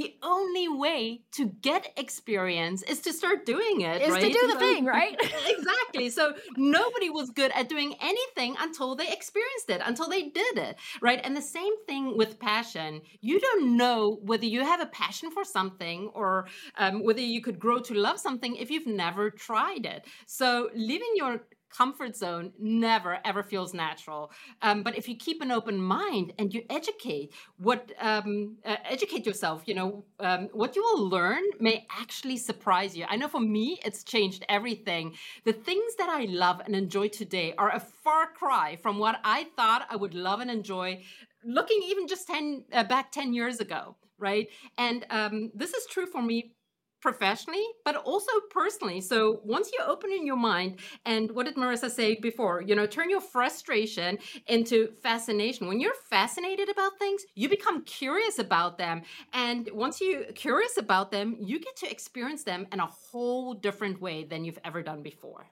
the 0.00 0.14
only 0.22 0.66
way 0.66 1.20
to 1.32 1.44
get 1.44 1.92
experience 1.98 2.82
is 2.84 3.00
to 3.00 3.12
start 3.12 3.44
doing 3.44 3.82
it. 3.82 4.00
Is 4.00 4.10
right? 4.10 4.22
to 4.22 4.28
do 4.28 4.46
the 4.46 4.54
so, 4.54 4.58
thing, 4.58 4.86
right? 4.86 5.14
exactly. 5.46 6.08
So 6.08 6.32
nobody 6.56 7.10
was 7.10 7.28
good 7.28 7.52
at 7.54 7.68
doing 7.68 7.94
anything 8.00 8.56
until 8.58 8.94
they 8.96 9.12
experienced 9.12 9.68
it, 9.68 9.82
until 9.84 10.08
they 10.08 10.22
did 10.28 10.56
it, 10.56 10.78
right? 11.02 11.20
And 11.22 11.36
the 11.36 11.42
same 11.42 11.74
thing 11.86 12.16
with 12.16 12.40
passion. 12.40 13.02
You 13.20 13.40
don't 13.40 13.76
know 13.76 14.20
whether 14.22 14.46
you 14.46 14.62
have 14.62 14.80
a 14.80 14.86
passion 14.86 15.30
for 15.30 15.44
something 15.44 16.10
or 16.14 16.46
um, 16.78 17.04
whether 17.04 17.20
you 17.20 17.42
could 17.42 17.58
grow 17.58 17.80
to 17.80 17.92
love 17.92 18.18
something 18.18 18.56
if 18.56 18.70
you've 18.70 18.86
never 18.86 19.30
tried 19.30 19.84
it. 19.84 20.06
So 20.26 20.70
leaving 20.74 21.12
your 21.14 21.42
comfort 21.70 22.16
zone 22.16 22.52
never 22.58 23.18
ever 23.24 23.42
feels 23.42 23.72
natural. 23.72 24.30
Um, 24.62 24.82
but 24.82 24.96
if 24.96 25.08
you 25.08 25.16
keep 25.16 25.40
an 25.40 25.50
open 25.50 25.80
mind 25.80 26.32
and 26.38 26.52
you 26.52 26.62
educate 26.68 27.32
what 27.58 27.92
um, 28.00 28.56
uh, 28.64 28.76
educate 28.84 29.26
yourself, 29.26 29.62
you 29.66 29.74
know 29.74 30.04
um, 30.18 30.48
what 30.52 30.76
you 30.76 30.82
will 30.82 31.08
learn 31.08 31.42
may 31.58 31.86
actually 31.90 32.36
surprise 32.36 32.96
you. 32.96 33.04
I 33.08 33.16
know 33.16 33.28
for 33.28 33.40
me, 33.40 33.80
it's 33.84 34.04
changed 34.04 34.44
everything. 34.48 35.14
The 35.44 35.52
things 35.52 35.94
that 35.96 36.08
I 36.08 36.24
love 36.24 36.60
and 36.64 36.74
enjoy 36.74 37.08
today 37.08 37.54
are 37.56 37.74
a 37.74 37.80
far 37.80 38.26
cry 38.32 38.76
from 38.76 38.98
what 38.98 39.20
I 39.24 39.44
thought 39.56 39.86
I 39.90 39.96
would 39.96 40.14
love 40.14 40.40
and 40.40 40.50
enjoy. 40.50 41.02
Looking 41.44 41.80
even 41.86 42.06
just 42.06 42.26
ten 42.26 42.64
uh, 42.72 42.84
back 42.84 43.12
ten 43.12 43.32
years 43.32 43.60
ago, 43.60 43.96
right? 44.18 44.48
And 44.76 45.06
um, 45.10 45.50
this 45.54 45.72
is 45.72 45.86
true 45.86 46.06
for 46.06 46.20
me 46.22 46.52
professionally, 47.00 47.64
but 47.84 47.96
also 47.96 48.30
personally. 48.50 49.00
So 49.00 49.40
once 49.44 49.70
you 49.72 49.78
open 49.86 50.10
in 50.12 50.26
your 50.26 50.36
mind, 50.36 50.78
and 51.04 51.30
what 51.32 51.46
did 51.46 51.56
Marissa 51.56 51.90
say 51.90 52.14
before? 52.16 52.62
You 52.62 52.74
know, 52.74 52.86
turn 52.86 53.10
your 53.10 53.20
frustration 53.20 54.18
into 54.46 54.92
fascination. 55.02 55.66
When 55.68 55.80
you're 55.80 55.94
fascinated 56.08 56.68
about 56.68 56.98
things, 56.98 57.22
you 57.34 57.48
become 57.48 57.82
curious 57.84 58.38
about 58.38 58.78
them. 58.78 59.02
And 59.32 59.68
once 59.72 60.00
you're 60.00 60.24
curious 60.32 60.76
about 60.76 61.10
them, 61.10 61.36
you 61.40 61.58
get 61.58 61.76
to 61.76 61.90
experience 61.90 62.44
them 62.44 62.66
in 62.72 62.80
a 62.80 62.86
whole 62.86 63.54
different 63.54 64.00
way 64.00 64.24
than 64.24 64.44
you've 64.44 64.58
ever 64.64 64.82
done 64.82 65.02
before. 65.02 65.46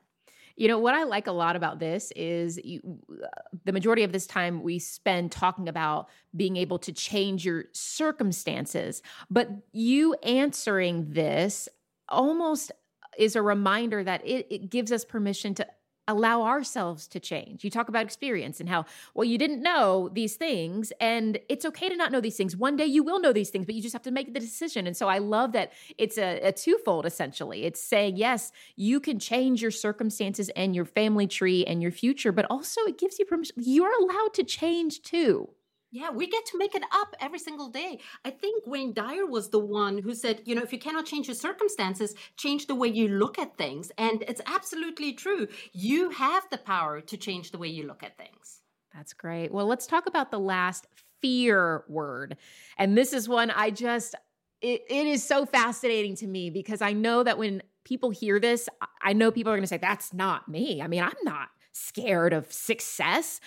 You 0.59 0.67
know, 0.67 0.79
what 0.79 0.97
I 0.97 1.05
like 1.05 1.29
a 1.29 1.33
lot 1.33 1.55
about 1.55 1.79
this 1.79 2.13
is 2.17 2.59
you, 2.65 2.81
uh, 3.11 3.27
the 3.65 3.71
majority 3.71 4.03
of 4.03 4.11
this 4.11 4.27
time 4.27 4.65
we 4.65 4.81
spend 4.81 5.31
talking 5.31 5.69
about 5.69 6.09
being 6.35 6.57
able 6.57 6.81
to 6.81 6.93
change 6.93 7.45
your 7.45 7.67
circumstances. 7.73 9.01
But 9.31 9.49
you 9.71 10.15
answering 10.15 11.13
this 11.13 11.69
almost 12.09 12.73
is 13.17 13.37
a 13.37 13.43
reminder 13.43 14.03
that 14.03 14.27
it, 14.27 14.49
it 14.51 14.69
gives 14.69 14.91
us 14.91 15.05
permission 15.05 15.55
to 15.55 15.67
allow 16.09 16.43
ourselves 16.43 17.07
to 17.09 17.21
change. 17.21 17.63
You 17.63 17.71
talk 17.71 17.89
about 17.89 18.05
experience 18.05 18.59
and 18.59 18.69
how, 18.69 18.87
well, 19.15 19.25
you 19.25 19.39
didn't 19.39 19.63
know 19.63 20.11
these 20.13 20.35
things, 20.35 20.93
and 21.01 21.39
it's 21.49 21.65
okay 21.67 21.89
to 21.89 21.97
not 21.97 22.11
know 22.11 22.21
these 22.21 22.37
things. 22.37 22.57
One 22.57 22.77
day 22.77 22.87
you 22.87 23.05
will 23.05 23.21
know 23.21 23.33
these 23.33 23.51
things, 23.51 23.67
but 23.67 23.75
you 23.75 23.83
just 23.83 23.93
have 23.93 24.03
to 24.03 24.11
make 24.11 24.35
the 24.35 24.41
decision. 24.41 24.87
And 24.87 24.97
so 24.97 25.07
I 25.09 25.19
love 25.19 25.53
that 25.53 25.73
it's 25.99 26.19
a, 26.19 26.41
a 26.41 26.53
twofold 26.53 27.07
essentially. 27.07 27.65
It's 27.65 27.81
saying, 27.81 28.17
yes, 28.17 28.51
you 28.75 28.99
can 28.99 29.19
change 29.19 29.63
your 29.63 29.71
circumstances 29.71 30.49
and 30.57 30.75
your 30.75 30.87
family 30.87 31.27
tree 31.27 31.65
and 31.67 31.83
your 31.83 31.93
future, 31.93 32.33
but 32.33 32.47
also 32.51 32.81
it 32.83 32.99
gives 32.99 33.19
you 33.19 33.27
permission. 33.27 33.57
You're 33.59 33.93
allowed 34.03 34.35
to 34.35 34.45
change 34.45 35.03
too. 35.03 35.51
Yeah, 35.91 36.11
we 36.11 36.27
get 36.27 36.45
to 36.47 36.59
make 36.59 36.75
it 36.75 36.83
up 36.93 37.17
every 37.19 37.39
single 37.39 37.71
day. 37.71 37.99
I 38.25 38.31
think 38.31 38.67
Wayne 38.67 38.93
Dyer 38.93 39.25
was 39.25 39.49
the 39.49 39.59
one 39.59 39.99
who 39.99 40.15
said, 40.15 40.43
you 40.45 40.55
know, 40.55 40.63
if 40.63 40.73
you 40.73 40.79
cannot 40.79 41.07
change 41.07 41.29
your 41.29 41.35
circumstances, 41.35 42.15
change 42.37 42.67
the 42.67 42.75
way 42.75 42.89
you 42.89 43.09
look 43.09 43.39
at 43.39 43.57
things. 43.57 43.91
And 43.97 44.23
it's 44.29 44.43
absolutely 44.47 45.15
true. 45.15 45.49
You 45.73 46.11
have 46.11 46.45
the 46.51 46.59
power 46.59 47.01
to 47.01 47.17
change 47.17 47.53
the 47.53 47.59
way 47.59 47.69
you 47.69 47.87
look 47.87 48.03
at 48.03 48.19
things. 48.19 48.61
That's 48.95 49.15
great. 49.15 49.51
Well, 49.51 49.67
let's 49.67 49.87
talk 49.87 50.07
about 50.07 50.31
the 50.31 50.41
last 50.41 50.87
fear 51.23 51.85
word. 51.89 52.37
And 52.77 52.97
this 52.97 53.15
is 53.15 53.27
one 53.27 53.51
I 53.51 53.71
just, 53.71 54.15
it, 54.61 54.83
it 54.91 55.07
is 55.07 55.25
so 55.25 55.47
fascinating 55.47 56.17
to 56.17 56.27
me 56.27 56.51
because 56.51 56.83
I 56.83 56.93
know 56.93 57.23
that 57.23 57.39
when 57.39 57.63
people 57.85 58.11
hear 58.11 58.39
this, 58.39 58.69
I 59.03 59.15
know 59.15 59.31
people 59.31 59.53
are 59.53 59.57
going 59.57 59.63
to 59.63 59.69
say, 59.69 59.79
that's 59.79 60.13
not 60.13 60.49
me. 60.49 60.83
I 60.83 60.87
mean, 60.87 61.03
I'm 61.03 61.13
not 61.23 61.49
scared 61.73 62.35
of 62.35 62.53
success. 62.53 63.41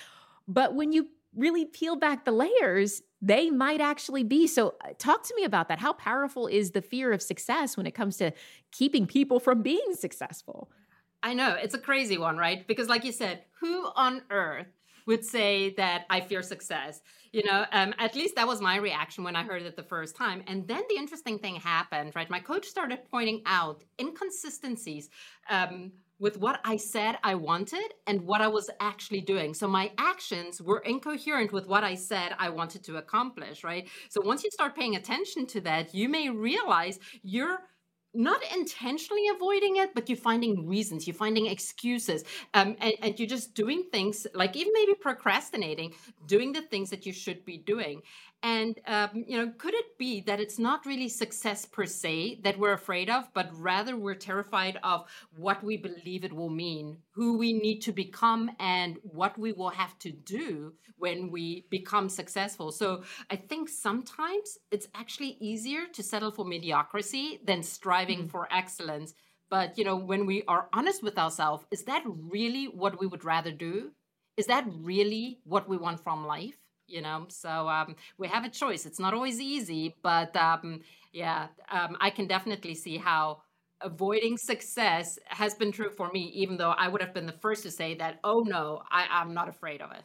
But 0.47 0.73
when 0.73 0.91
you 0.91 1.07
really 1.35 1.65
peel 1.65 1.95
back 1.95 2.25
the 2.25 2.31
layers, 2.31 3.01
they 3.21 3.49
might 3.49 3.81
actually 3.81 4.23
be. 4.23 4.47
So, 4.47 4.75
uh, 4.83 4.89
talk 4.97 5.23
to 5.27 5.35
me 5.35 5.43
about 5.43 5.67
that. 5.69 5.79
How 5.79 5.93
powerful 5.93 6.47
is 6.47 6.71
the 6.71 6.81
fear 6.81 7.11
of 7.11 7.21
success 7.21 7.77
when 7.77 7.85
it 7.85 7.91
comes 7.91 8.17
to 8.17 8.31
keeping 8.71 9.05
people 9.05 9.39
from 9.39 9.61
being 9.61 9.93
successful? 9.93 10.71
I 11.23 11.33
know 11.33 11.53
it's 11.53 11.75
a 11.75 11.79
crazy 11.79 12.17
one, 12.17 12.37
right? 12.37 12.67
Because, 12.67 12.89
like 12.89 13.03
you 13.03 13.11
said, 13.11 13.43
who 13.59 13.87
on 13.95 14.23
earth 14.31 14.67
would 15.07 15.23
say 15.23 15.73
that 15.75 16.05
I 16.09 16.21
fear 16.21 16.41
success? 16.41 17.01
You 17.31 17.43
know, 17.43 17.65
um, 17.71 17.93
at 17.99 18.15
least 18.15 18.35
that 18.35 18.47
was 18.47 18.59
my 18.59 18.77
reaction 18.77 19.23
when 19.23 19.35
I 19.35 19.43
heard 19.43 19.61
it 19.61 19.75
the 19.75 19.83
first 19.83 20.15
time. 20.15 20.43
And 20.47 20.67
then 20.67 20.81
the 20.89 20.97
interesting 20.97 21.37
thing 21.39 21.55
happened, 21.55 22.13
right? 22.15 22.29
My 22.29 22.39
coach 22.39 22.65
started 22.65 22.99
pointing 23.09 23.41
out 23.45 23.83
inconsistencies. 23.99 25.09
Um, 25.49 25.91
with 26.21 26.37
what 26.37 26.61
I 26.63 26.77
said 26.77 27.17
I 27.23 27.35
wanted 27.35 27.95
and 28.07 28.21
what 28.21 28.41
I 28.41 28.47
was 28.47 28.69
actually 28.79 29.21
doing. 29.21 29.53
So 29.53 29.67
my 29.67 29.91
actions 29.97 30.61
were 30.61 30.79
incoherent 30.85 31.51
with 31.51 31.67
what 31.67 31.83
I 31.83 31.95
said 31.95 32.35
I 32.37 32.49
wanted 32.49 32.83
to 32.85 32.97
accomplish, 32.97 33.63
right? 33.63 33.89
So 34.07 34.21
once 34.23 34.43
you 34.43 34.51
start 34.51 34.75
paying 34.75 34.95
attention 34.95 35.47
to 35.47 35.61
that, 35.61 35.93
you 35.95 36.07
may 36.07 36.29
realize 36.29 36.99
you're 37.23 37.59
not 38.13 38.41
intentionally 38.53 39.29
avoiding 39.29 39.77
it, 39.77 39.95
but 39.95 40.09
you're 40.09 40.17
finding 40.17 40.67
reasons, 40.67 41.07
you're 41.07 41.13
finding 41.15 41.47
excuses, 41.47 42.23
um, 42.53 42.75
and, 42.81 42.93
and, 43.01 43.17
you're 43.17 43.27
just 43.27 43.53
doing 43.53 43.85
things 43.89 44.27
like 44.33 44.57
even 44.57 44.73
maybe 44.73 44.93
procrastinating, 44.95 45.93
doing 46.25 46.51
the 46.51 46.61
things 46.61 46.89
that 46.89 47.05
you 47.05 47.13
should 47.13 47.45
be 47.45 47.57
doing. 47.57 48.01
And, 48.43 48.79
um, 48.87 49.09
you 49.13 49.37
know, 49.37 49.53
could 49.55 49.75
it 49.75 49.97
be 49.99 50.21
that 50.21 50.39
it's 50.39 50.57
not 50.57 50.87
really 50.87 51.09
success 51.09 51.63
per 51.65 51.85
se 51.85 52.39
that 52.43 52.57
we're 52.57 52.73
afraid 52.73 53.07
of, 53.07 53.31
but 53.35 53.49
rather 53.53 53.95
we're 53.95 54.15
terrified 54.15 54.79
of 54.83 55.05
what 55.37 55.63
we 55.63 55.77
believe 55.77 56.23
it 56.23 56.33
will 56.33 56.49
mean, 56.49 56.97
who 57.11 57.37
we 57.37 57.53
need 57.53 57.81
to 57.81 57.91
become, 57.91 58.49
and 58.59 58.97
what 59.03 59.37
we 59.37 59.53
will 59.53 59.69
have 59.69 59.97
to 59.99 60.11
do 60.11 60.73
when 60.97 61.29
we 61.29 61.67
become 61.69 62.09
successful? 62.09 62.71
So 62.71 63.03
I 63.29 63.35
think 63.35 63.69
sometimes 63.69 64.57
it's 64.71 64.87
actually 64.95 65.37
easier 65.39 65.85
to 65.93 66.01
settle 66.01 66.31
for 66.31 66.43
mediocrity 66.43 67.41
than 67.45 67.61
striving 67.61 68.19
mm-hmm. 68.19 68.29
for 68.29 68.51
excellence. 68.51 69.13
But, 69.51 69.77
you 69.77 69.83
know, 69.83 69.97
when 69.97 70.25
we 70.25 70.43
are 70.47 70.67
honest 70.73 71.03
with 71.03 71.17
ourselves, 71.17 71.65
is 71.69 71.83
that 71.83 72.03
really 72.07 72.65
what 72.65 72.99
we 72.99 73.05
would 73.05 73.23
rather 73.23 73.51
do? 73.51 73.91
Is 74.37 74.47
that 74.47 74.65
really 74.67 75.41
what 75.43 75.69
we 75.69 75.77
want 75.77 76.03
from 76.03 76.25
life? 76.25 76.60
You 76.91 77.01
know? 77.01 77.25
So 77.29 77.67
um, 77.67 77.95
we 78.17 78.27
have 78.27 78.45
a 78.45 78.49
choice. 78.49 78.85
It's 78.85 78.99
not 78.99 79.13
always 79.13 79.39
easy 79.39 79.95
but 80.01 80.35
um, 80.35 80.81
yeah 81.11 81.47
um, 81.71 81.97
i 81.99 82.09
can 82.09 82.27
definitely 82.27 82.75
see 82.75 82.97
how 82.97 83.41
avoiding 83.81 84.37
success 84.37 85.17
has 85.25 85.55
been 85.55 85.71
true 85.71 85.89
for 85.89 86.11
me 86.11 86.31
even 86.35 86.57
though 86.57 86.71
i 86.71 86.87
would 86.87 87.01
have 87.01 87.13
been 87.13 87.25
the 87.25 87.31
first 87.33 87.63
to 87.63 87.71
say 87.71 87.95
that 87.95 88.19
oh 88.23 88.43
no 88.45 88.81
I, 88.91 89.07
i'm 89.11 89.33
not 89.33 89.49
afraid 89.49 89.81
of 89.81 89.91
it. 89.91 90.03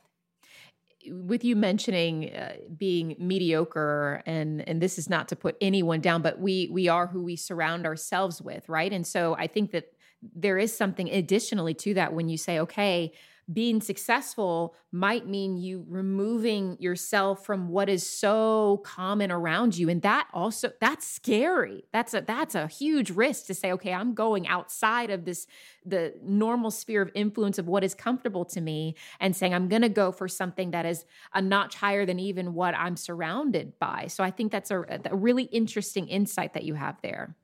With 1.09 1.44
you 1.44 1.55
mentioning 1.55 2.35
uh, 2.35 2.55
being 2.77 3.14
mediocre 3.18 4.22
and 4.27 4.66
and 4.68 4.81
this 4.81 4.99
is 4.99 5.09
not 5.09 5.29
to 5.29 5.37
put 5.37 5.57
anyone 5.61 6.01
down 6.01 6.22
but 6.22 6.40
we 6.40 6.68
we 6.72 6.88
are 6.88 7.07
who 7.07 7.22
we 7.22 7.37
surround 7.37 7.87
ourselves 7.87 8.42
with 8.42 8.68
right? 8.68 8.92
And 8.92 9.07
so 9.07 9.37
i 9.38 9.46
think 9.46 9.70
that 9.72 9.92
there 10.35 10.59
is 10.59 10.77
something 10.77 11.09
additionally 11.11 11.75
to 11.75 11.94
that 11.94 12.12
when 12.12 12.29
you 12.29 12.38
say 12.38 12.59
okay 12.59 13.12
being 13.53 13.81
successful 13.81 14.75
might 14.91 15.27
mean 15.27 15.57
you 15.57 15.85
removing 15.89 16.77
yourself 16.81 17.45
from 17.45 17.69
what 17.69 17.89
is 17.89 18.09
so 18.09 18.83
common 18.85 19.31
around 19.31 19.77
you. 19.77 19.89
And 19.89 20.03
that 20.03 20.29
also 20.33 20.73
that's 20.81 21.07
scary. 21.07 21.85
That's 21.93 22.15
a 22.15 22.21
that's 22.21 22.55
a 22.55 22.67
huge 22.67 23.11
risk 23.11 23.47
to 23.47 23.55
say 23.55 23.73
okay 23.73 23.93
i'm 23.93 24.15
going 24.15 24.47
outside 24.47 25.11
of 25.11 25.25
this 25.25 25.47
the 25.85 26.15
normal 26.23 26.71
sphere 26.71 27.03
of 27.03 27.11
influence 27.15 27.59
of 27.59 27.67
what 27.67 27.85
is 27.85 27.95
comfortable 27.95 28.45
to 28.45 28.61
me 28.61 28.95
and 29.21 29.35
saying 29.35 29.55
i'm 29.55 29.69
going 29.69 29.83
to 29.83 29.89
go 29.89 30.13
for 30.13 30.29
something 30.29 30.71
that 30.73 30.87
is 30.87 31.05
a 31.35 31.43
notch 31.43 31.75
higher 31.77 32.05
than 32.07 32.19
even 32.19 32.55
what 32.55 32.75
i'm 32.75 32.97
surrounded 32.97 33.79
by. 33.79 34.07
So 34.09 34.25
i 34.25 34.31
think 34.31 34.53
that's 34.53 34.71
a, 34.71 34.83
a 35.05 35.17
really 35.17 35.45
interesting 35.45 36.09
insight 36.09 36.55
that 36.55 36.65
you 36.65 36.75
have 36.75 37.01
there 37.03 37.37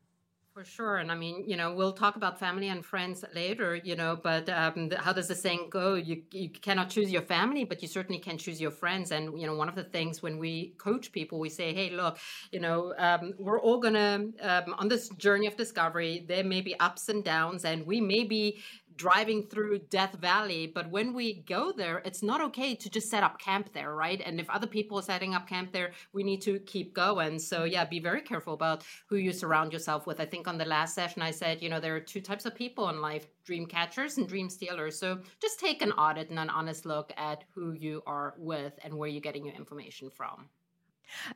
for 0.53 0.65
sure. 0.65 0.97
And 0.97 1.11
I 1.11 1.15
mean, 1.15 1.45
you 1.47 1.57
know, 1.57 1.73
we'll 1.75 1.95
talk 1.95 2.17
about 2.17 2.39
family 2.39 2.69
and 2.69 2.85
friends 2.85 3.25
later, 3.35 3.75
you 3.75 3.97
know, 3.97 4.19
but 4.23 4.49
um, 4.51 4.91
how 4.99 5.13
does 5.13 5.29
the 5.29 5.35
saying 5.35 5.69
go? 5.71 5.95
You, 5.95 6.23
you 6.31 6.51
cannot 6.51 6.91
choose 6.91 7.11
your 7.11 7.23
family, 7.23 7.65
but 7.65 7.81
you 7.81 7.89
certainly 7.89 8.21
can 8.21 8.37
choose 8.37 8.61
your 8.61 8.71
friends. 8.71 9.13
And, 9.13 9.41
you 9.41 9.47
know, 9.47 9.55
one 9.55 9.69
of 9.69 9.75
the 9.75 9.85
things 9.85 10.23
when 10.23 10.39
we 10.39 10.75
coach 10.77 11.11
people, 11.11 11.39
we 11.39 11.49
say, 11.49 11.73
hey, 11.73 11.91
look, 11.91 12.19
you 12.51 12.61
know, 12.61 12.93
um, 12.99 13.33
we're 13.39 13.61
all 13.61 13.81
going 13.81 13.95
to, 13.95 14.33
um, 14.43 14.75
on 14.79 14.89
this 14.89 15.09
journey 15.11 15.47
of 15.47 15.57
discovery, 15.57 16.25
there 16.29 16.45
may 16.45 16.61
be 16.61 16.79
ups 16.81 17.09
and 17.09 17.25
downs, 17.25 17.65
and 17.65 17.87
we 17.87 18.01
may 18.01 18.25
be 18.25 18.59
driving 18.97 19.43
through 19.45 19.79
Death 19.91 20.15
Valley. 20.15 20.67
But 20.67 20.91
when 20.91 21.13
we 21.15 21.43
go 21.43 21.73
there, 21.73 21.99
it's 22.05 22.23
not 22.23 22.41
okay 22.41 22.75
to 22.75 22.91
just 22.91 23.11
set 23.11 23.23
up 23.23 23.39
camp 23.39 23.73
there, 23.73 23.95
right? 23.95 24.21
And 24.25 24.41
if 24.41 24.49
other 24.51 24.67
people 24.67 24.99
are 24.99 25.03
setting 25.03 25.35
up 25.35 25.49
camp 25.49 25.73
there, 25.73 25.93
we 26.13 26.23
need 26.23 26.43
to 26.43 26.59
keep 26.61 26.95
going. 26.95 27.39
So, 27.39 27.65
yeah, 27.65 27.85
be 27.85 28.01
very 28.01 28.21
careful 28.21 28.55
about 28.55 28.85
who 29.07 29.17
you 29.17 29.33
surround 29.33 29.73
yourself 29.73 30.07
with. 30.07 30.21
I 30.21 30.27
think 30.27 30.49
on 30.49 30.59
the 30.59 30.65
last 30.65 30.95
session, 30.95 31.23
I 31.23 31.31
said, 31.31 31.63
you 31.63 31.69
know, 31.69 31.81
there 31.81 31.97
are 31.97 32.01
two 32.01 32.21
types 32.21 32.47
of 32.47 32.55
people 32.55 32.89
in 32.89 33.01
life 33.01 33.27
dream 33.45 33.67
catchers 33.67 34.19
and 34.19 34.29
dream 34.29 34.49
stealers. 34.49 34.99
So, 34.99 35.19
just 35.41 35.59
take 35.59 35.83
an 35.83 35.93
audit 35.93 36.31
and 36.31 36.39
an 36.39 36.51
honest 36.51 36.87
look 36.87 37.13
at 37.17 37.45
who 37.55 37.73
you 37.73 38.03
are 38.07 38.35
with 38.39 38.79
and 38.85 38.95
where 38.95 39.09
you're 39.09 39.21
getting 39.21 39.45
your 39.45 39.55
information 39.55 40.11
from. 40.11 40.49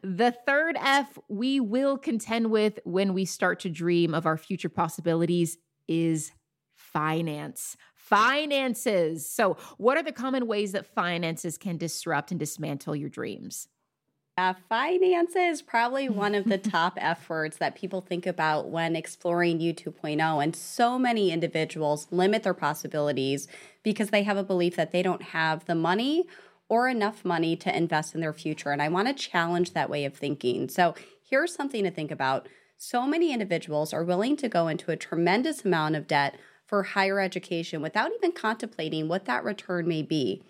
The 0.03 0.35
third 0.47 0.77
F 0.81 1.19
we 1.29 1.61
will 1.61 1.99
contend 1.99 2.51
with 2.51 2.79
when 2.85 3.15
we 3.15 3.25
start 3.25 3.61
to 3.61 3.71
dream 3.71 4.15
of 4.15 4.27
our 4.27 4.37
future 4.37 4.69
possibilities 4.69 5.59
is 5.89 6.33
finance. 6.97 7.77
Finances. 7.95 9.29
So, 9.29 9.59
what 9.77 9.99
are 9.99 10.03
the 10.03 10.13
common 10.13 10.47
ways 10.47 10.73
that 10.73 10.87
finances 10.87 11.59
can 11.59 11.77
disrupt 11.77 12.31
and 12.31 12.41
dismantle 12.41 12.97
your 12.97 13.11
dreams? 13.11 13.69
Uh, 14.39 14.55
finances 14.71 15.61
probably 15.61 16.09
one 16.25 16.35
of 16.35 16.45
the 16.45 16.57
top 16.57 16.95
F 16.97 17.29
words 17.29 17.59
that 17.59 17.75
people 17.75 18.01
think 18.01 18.27
about 18.27 18.71
when 18.71 18.97
exploring 18.97 19.61
U 19.61 19.75
2.0. 19.75 20.43
And 20.43 20.57
so 20.57 20.99
many 20.99 21.31
individuals 21.31 22.07
limit 22.11 22.45
their 22.45 22.55
possibilities 22.55 23.47
because 23.83 24.09
they 24.09 24.23
have 24.23 24.39
a 24.39 24.43
belief 24.43 24.75
that 24.77 24.93
they 24.93 25.03
don't 25.03 25.23
have 25.23 25.67
the 25.67 25.75
money 25.75 26.25
or 26.71 26.89
enough 26.89 27.27
money 27.27 27.57
to 27.57 27.77
invest 27.77 28.15
in 28.15 28.23
their 28.23 28.33
future. 28.33 28.71
And 28.71 28.81
I 28.81 28.89
want 28.89 29.09
to 29.09 29.15
challenge 29.15 29.75
that 29.75 29.91
way 29.91 30.07
of 30.07 30.15
thinking. 30.15 30.71
So 30.71 30.95
here's 31.29 31.55
something 31.55 31.85
to 31.85 31.91
think 31.91 32.11
about. 32.11 32.49
So 32.79 33.07
many 33.07 33.33
individuals 33.35 33.93
are 33.93 34.05
willing 34.05 34.37
to 34.39 34.49
go 34.49 34.69
into 34.69 34.91
a 34.91 34.97
tremendous 34.97 35.63
amount 35.63 35.97
of 35.97 36.07
debt 36.07 36.37
for 36.67 36.83
higher 36.83 37.21
education 37.21 37.81
without 37.81 38.11
even 38.17 38.33
contemplating 38.33 39.09
what 39.09 39.25
that 39.25 39.45
return 39.45 39.87
may 39.87 40.03
be. 40.03 40.43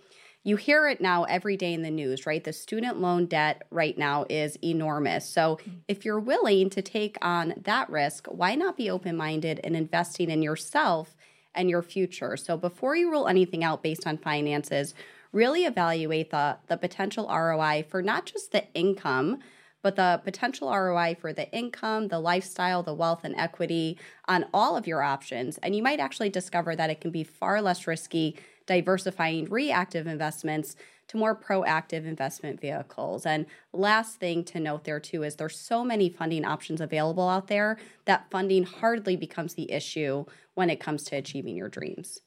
you 0.43 0.55
hear 0.55 0.87
it 0.87 1.01
now 1.01 1.25
every 1.25 1.57
day 1.57 1.75
in 1.75 1.83
the 1.83 1.91
news, 1.91 2.25
right? 2.25 2.45
The 2.45 2.53
student 2.53 3.01
loan 3.01 3.27
debt 3.27 3.63
right 3.71 3.99
now 3.99 4.27
is 4.31 4.57
enormous. 4.63 5.29
So, 5.29 5.57
mm-hmm. 5.57 5.79
if 5.89 6.05
you're 6.05 6.21
willing 6.21 6.71
to 6.71 6.83
take 6.83 7.17
on 7.21 7.55
that 7.65 7.91
risk, 7.91 8.27
why 8.29 8.55
not 8.55 8.77
be 8.77 8.89
open 8.89 9.17
minded 9.17 9.61
and 9.65 9.75
investing 9.75 10.31
in 10.31 10.43
yourself 10.43 11.17
and 11.53 11.69
your 11.69 11.83
future? 11.83 12.37
So, 12.37 12.57
before 12.57 12.95
you 12.95 13.11
rule 13.11 13.27
anything 13.27 13.65
out 13.65 13.83
based 13.83 14.07
on 14.07 14.19
finances, 14.19 14.95
really 15.33 15.65
evaluate 15.65 16.31
the, 16.31 16.59
the 16.69 16.77
potential 16.77 17.27
ROI 17.27 17.87
for 17.89 18.01
not 18.01 18.27
just 18.27 18.53
the 18.53 18.65
income, 18.73 19.41
but 19.87 19.95
the 19.95 20.21
potential 20.25 20.69
ROI 20.69 21.17
for 21.21 21.33
the 21.33 21.49
income, 21.53 22.09
the 22.09 22.19
lifestyle, 22.19 22.83
the 22.83 22.93
wealth, 22.93 23.21
and 23.23 23.37
equity 23.37 23.97
on 24.27 24.45
all 24.53 24.77
of 24.77 24.85
your 24.85 25.01
options. 25.01 25.59
And 25.59 25.77
you 25.77 25.83
might 25.85 26.01
actually 26.01 26.29
discover 26.29 26.75
that 26.75 26.91
it 26.91 27.01
can 27.01 27.13
be 27.13 27.23
far 27.23 27.63
less 27.63 27.87
risky 27.87 28.37
diversifying 28.67 29.45
reactive 29.45 30.09
investments 30.09 30.75
to 31.07 31.17
more 31.17 31.37
proactive 31.37 32.05
investment 32.05 32.61
vehicles. 32.61 33.25
And 33.25 33.47
last 33.73 34.19
thing 34.19 34.43
to 34.47 34.59
note 34.59 34.83
there 34.83 34.99
too 34.99 35.23
is 35.23 35.37
there's 35.37 35.57
so 35.57 35.85
many 35.85 36.09
funding 36.09 36.45
options 36.45 36.81
available 36.81 37.29
out 37.29 37.47
there 37.47 37.79
that 38.07 38.29
funding 38.29 38.65
hardly 38.65 39.15
becomes 39.15 39.55
the 39.55 39.71
issue 39.71 40.25
when 40.55 40.69
it 40.69 40.81
comes 40.81 41.05
to 41.05 41.17
achieving 41.17 41.55
your 41.55 41.69
dreams. 41.69 42.23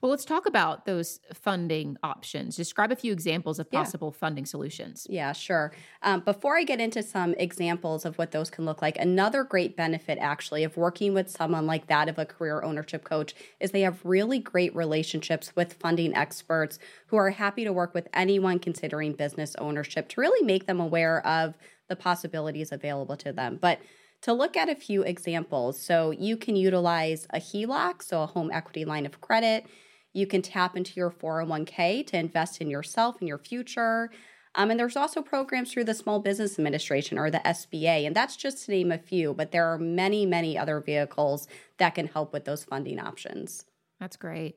Well, 0.00 0.10
let's 0.10 0.24
talk 0.24 0.46
about 0.46 0.84
those 0.84 1.20
funding 1.32 1.96
options. 2.02 2.56
Describe 2.56 2.92
a 2.92 2.96
few 2.96 3.12
examples 3.12 3.58
of 3.58 3.70
possible 3.70 4.12
yeah. 4.12 4.18
funding 4.18 4.46
solutions. 4.46 5.06
Yeah, 5.08 5.32
sure. 5.32 5.72
Um, 6.02 6.20
before 6.20 6.56
I 6.56 6.64
get 6.64 6.80
into 6.80 7.02
some 7.02 7.34
examples 7.34 8.04
of 8.04 8.18
what 8.18 8.32
those 8.32 8.50
can 8.50 8.64
look 8.64 8.82
like, 8.82 8.98
another 8.98 9.44
great 9.44 9.76
benefit 9.76 10.18
actually 10.20 10.64
of 10.64 10.76
working 10.76 11.14
with 11.14 11.30
someone 11.30 11.66
like 11.66 11.86
that 11.86 12.08
of 12.08 12.18
a 12.18 12.26
career 12.26 12.62
ownership 12.62 13.04
coach 13.04 13.34
is 13.60 13.70
they 13.70 13.82
have 13.82 14.04
really 14.04 14.38
great 14.38 14.74
relationships 14.74 15.54
with 15.54 15.74
funding 15.74 16.14
experts 16.14 16.78
who 17.06 17.16
are 17.16 17.30
happy 17.30 17.64
to 17.64 17.72
work 17.72 17.94
with 17.94 18.08
anyone 18.12 18.58
considering 18.58 19.12
business 19.12 19.54
ownership 19.56 20.08
to 20.08 20.20
really 20.20 20.44
make 20.44 20.66
them 20.66 20.80
aware 20.80 21.26
of 21.26 21.54
the 21.88 21.96
possibilities 21.96 22.72
available 22.72 23.16
to 23.16 23.32
them. 23.32 23.58
But 23.60 23.80
to 24.26 24.32
look 24.32 24.56
at 24.56 24.68
a 24.68 24.74
few 24.74 25.02
examples. 25.02 25.80
So 25.80 26.10
you 26.10 26.36
can 26.36 26.56
utilize 26.56 27.28
a 27.30 27.38
HELOC, 27.38 28.02
so 28.02 28.22
a 28.22 28.26
home 28.26 28.50
equity 28.52 28.84
line 28.84 29.06
of 29.06 29.20
credit. 29.20 29.66
You 30.12 30.26
can 30.26 30.42
tap 30.42 30.76
into 30.76 30.94
your 30.96 31.12
401k 31.12 32.04
to 32.08 32.18
invest 32.18 32.60
in 32.60 32.68
yourself 32.68 33.20
and 33.20 33.28
your 33.28 33.38
future. 33.38 34.10
Um, 34.56 34.72
and 34.72 34.80
there's 34.80 34.96
also 34.96 35.22
programs 35.22 35.72
through 35.72 35.84
the 35.84 35.94
Small 35.94 36.18
Business 36.18 36.58
Administration 36.58 37.20
or 37.20 37.30
the 37.30 37.38
SBA, 37.38 38.04
and 38.04 38.16
that's 38.16 38.34
just 38.34 38.64
to 38.64 38.72
name 38.72 38.90
a 38.90 38.98
few, 38.98 39.32
but 39.32 39.52
there 39.52 39.72
are 39.72 39.78
many, 39.78 40.26
many 40.26 40.58
other 40.58 40.80
vehicles 40.80 41.46
that 41.78 41.94
can 41.94 42.08
help 42.08 42.32
with 42.32 42.46
those 42.46 42.64
funding 42.64 42.98
options. 42.98 43.64
That's 44.00 44.16
great. 44.16 44.56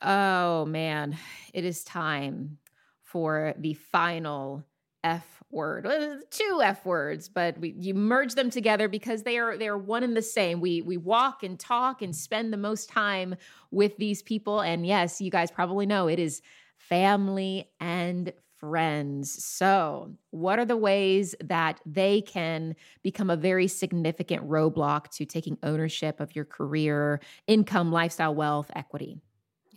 Oh 0.00 0.64
man, 0.64 1.18
it 1.52 1.66
is 1.66 1.84
time 1.84 2.56
for 3.02 3.52
the 3.58 3.74
final 3.74 4.64
F 5.04 5.42
word, 5.50 5.86
uh, 5.86 6.16
two 6.30 6.60
F 6.62 6.84
words, 6.84 7.28
but 7.28 7.58
we, 7.58 7.74
you 7.78 7.94
merge 7.94 8.34
them 8.34 8.50
together 8.50 8.88
because 8.88 9.22
they 9.22 9.38
are 9.38 9.56
they 9.56 9.68
are 9.68 9.78
one 9.78 10.02
and 10.02 10.16
the 10.16 10.22
same. 10.22 10.60
We 10.60 10.82
we 10.82 10.96
walk 10.96 11.42
and 11.42 11.58
talk 11.58 12.02
and 12.02 12.14
spend 12.14 12.52
the 12.52 12.56
most 12.56 12.88
time 12.88 13.34
with 13.70 13.96
these 13.96 14.22
people, 14.22 14.60
and 14.60 14.86
yes, 14.86 15.20
you 15.20 15.30
guys 15.30 15.50
probably 15.50 15.86
know 15.86 16.08
it 16.08 16.18
is 16.18 16.42
family 16.78 17.70
and 17.80 18.32
friends. 18.60 19.42
So, 19.42 20.12
what 20.30 20.58
are 20.58 20.64
the 20.64 20.76
ways 20.76 21.34
that 21.42 21.80
they 21.86 22.20
can 22.20 22.76
become 23.02 23.30
a 23.30 23.36
very 23.36 23.66
significant 23.66 24.46
roadblock 24.48 25.08
to 25.12 25.24
taking 25.24 25.56
ownership 25.62 26.20
of 26.20 26.36
your 26.36 26.44
career, 26.44 27.20
income, 27.46 27.90
lifestyle, 27.90 28.34
wealth, 28.34 28.70
equity? 28.76 29.18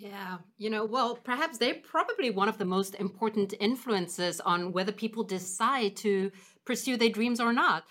Yeah, 0.03 0.39
you 0.57 0.69
know, 0.69 0.83
well, 0.83 1.15
perhaps 1.15 1.57
they're 1.57 1.75
probably 1.75 2.29
one 2.29 2.49
of 2.49 2.57
the 2.57 2.65
most 2.65 2.95
important 2.95 3.53
influences 3.61 4.41
on 4.41 4.73
whether 4.73 4.91
people 4.91 5.23
decide 5.23 5.95
to 5.97 6.29
pursue 6.65 6.97
their 6.97 7.07
dreams 7.07 7.39
or 7.39 7.53
not 7.53 7.85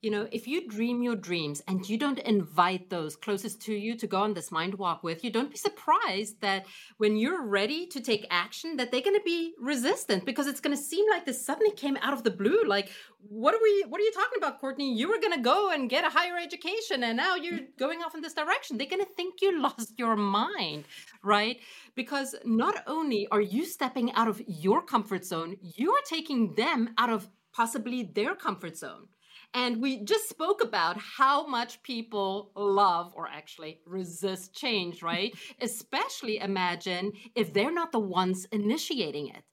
you 0.00 0.10
know, 0.12 0.28
if 0.30 0.46
you 0.46 0.68
dream 0.68 1.02
your 1.02 1.16
dreams 1.16 1.60
and 1.66 1.88
you 1.88 1.98
don't 1.98 2.20
invite 2.20 2.88
those 2.88 3.16
closest 3.16 3.60
to 3.62 3.74
you 3.74 3.96
to 3.96 4.06
go 4.06 4.18
on 4.18 4.32
this 4.32 4.52
mind 4.52 4.74
walk 4.74 5.02
with 5.02 5.24
you, 5.24 5.30
don't 5.30 5.50
be 5.50 5.56
surprised 5.56 6.40
that 6.40 6.66
when 6.98 7.16
you're 7.16 7.44
ready 7.44 7.84
to 7.88 8.00
take 8.00 8.24
action, 8.30 8.76
that 8.76 8.92
they're 8.92 9.00
going 9.00 9.16
to 9.16 9.24
be 9.24 9.54
resistant 9.60 10.24
because 10.24 10.46
it's 10.46 10.60
going 10.60 10.76
to 10.76 10.80
seem 10.82 11.04
like 11.10 11.26
this 11.26 11.44
suddenly 11.44 11.72
came 11.72 11.96
out 12.00 12.12
of 12.12 12.22
the 12.22 12.30
blue. 12.30 12.62
Like, 12.64 12.90
what 13.18 13.54
are 13.54 13.60
we? 13.60 13.84
What 13.88 14.00
are 14.00 14.04
you 14.04 14.12
talking 14.12 14.38
about, 14.38 14.60
Courtney? 14.60 14.94
You 14.94 15.08
were 15.08 15.18
going 15.20 15.32
to 15.32 15.40
go 15.40 15.70
and 15.70 15.90
get 15.90 16.04
a 16.04 16.10
higher 16.10 16.36
education, 16.36 17.02
and 17.02 17.16
now 17.16 17.34
you're 17.34 17.60
going 17.76 18.00
off 18.02 18.14
in 18.14 18.20
this 18.20 18.34
direction. 18.34 18.78
They're 18.78 18.86
going 18.86 19.04
to 19.04 19.14
think 19.16 19.42
you 19.42 19.60
lost 19.62 19.94
your 19.98 20.14
mind, 20.14 20.84
right? 21.24 21.58
Because 21.96 22.36
not 22.44 22.84
only 22.86 23.26
are 23.32 23.40
you 23.40 23.64
stepping 23.64 24.12
out 24.12 24.28
of 24.28 24.40
your 24.46 24.80
comfort 24.80 25.24
zone, 25.24 25.56
you 25.60 25.90
are 25.90 26.02
taking 26.08 26.54
them 26.54 26.90
out 26.98 27.10
of 27.10 27.28
possibly 27.52 28.04
their 28.04 28.36
comfort 28.36 28.76
zone 28.76 29.08
and 29.54 29.80
we 29.80 30.04
just 30.04 30.28
spoke 30.28 30.62
about 30.62 30.98
how 30.98 31.46
much 31.46 31.82
people 31.82 32.52
love 32.54 33.12
or 33.14 33.26
actually 33.26 33.80
resist 33.86 34.54
change, 34.54 35.02
right? 35.02 35.34
Especially 35.60 36.38
imagine 36.38 37.12
if 37.34 37.52
they're 37.52 37.72
not 37.72 37.92
the 37.92 37.98
ones 37.98 38.46
initiating 38.52 39.28
it. 39.28 39.44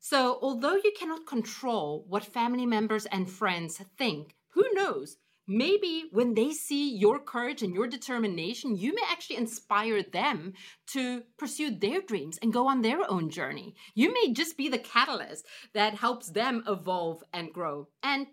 So, 0.00 0.38
although 0.42 0.76
you 0.76 0.92
cannot 0.98 1.26
control 1.26 2.04
what 2.08 2.24
family 2.24 2.66
members 2.66 3.06
and 3.06 3.28
friends 3.28 3.80
think, 3.96 4.34
who 4.50 4.64
knows? 4.72 5.16
Maybe 5.50 6.04
when 6.12 6.34
they 6.34 6.50
see 6.52 6.94
your 6.94 7.18
courage 7.18 7.62
and 7.62 7.72
your 7.72 7.86
determination, 7.86 8.76
you 8.76 8.94
may 8.94 9.02
actually 9.10 9.38
inspire 9.38 10.02
them 10.02 10.52
to 10.88 11.22
pursue 11.38 11.70
their 11.70 12.02
dreams 12.02 12.38
and 12.42 12.52
go 12.52 12.68
on 12.68 12.82
their 12.82 13.10
own 13.10 13.30
journey. 13.30 13.74
You 13.94 14.12
may 14.12 14.34
just 14.34 14.58
be 14.58 14.68
the 14.68 14.78
catalyst 14.78 15.46
that 15.72 15.94
helps 15.94 16.28
them 16.28 16.64
evolve 16.68 17.22
and 17.32 17.50
grow. 17.50 17.88
And 18.02 18.26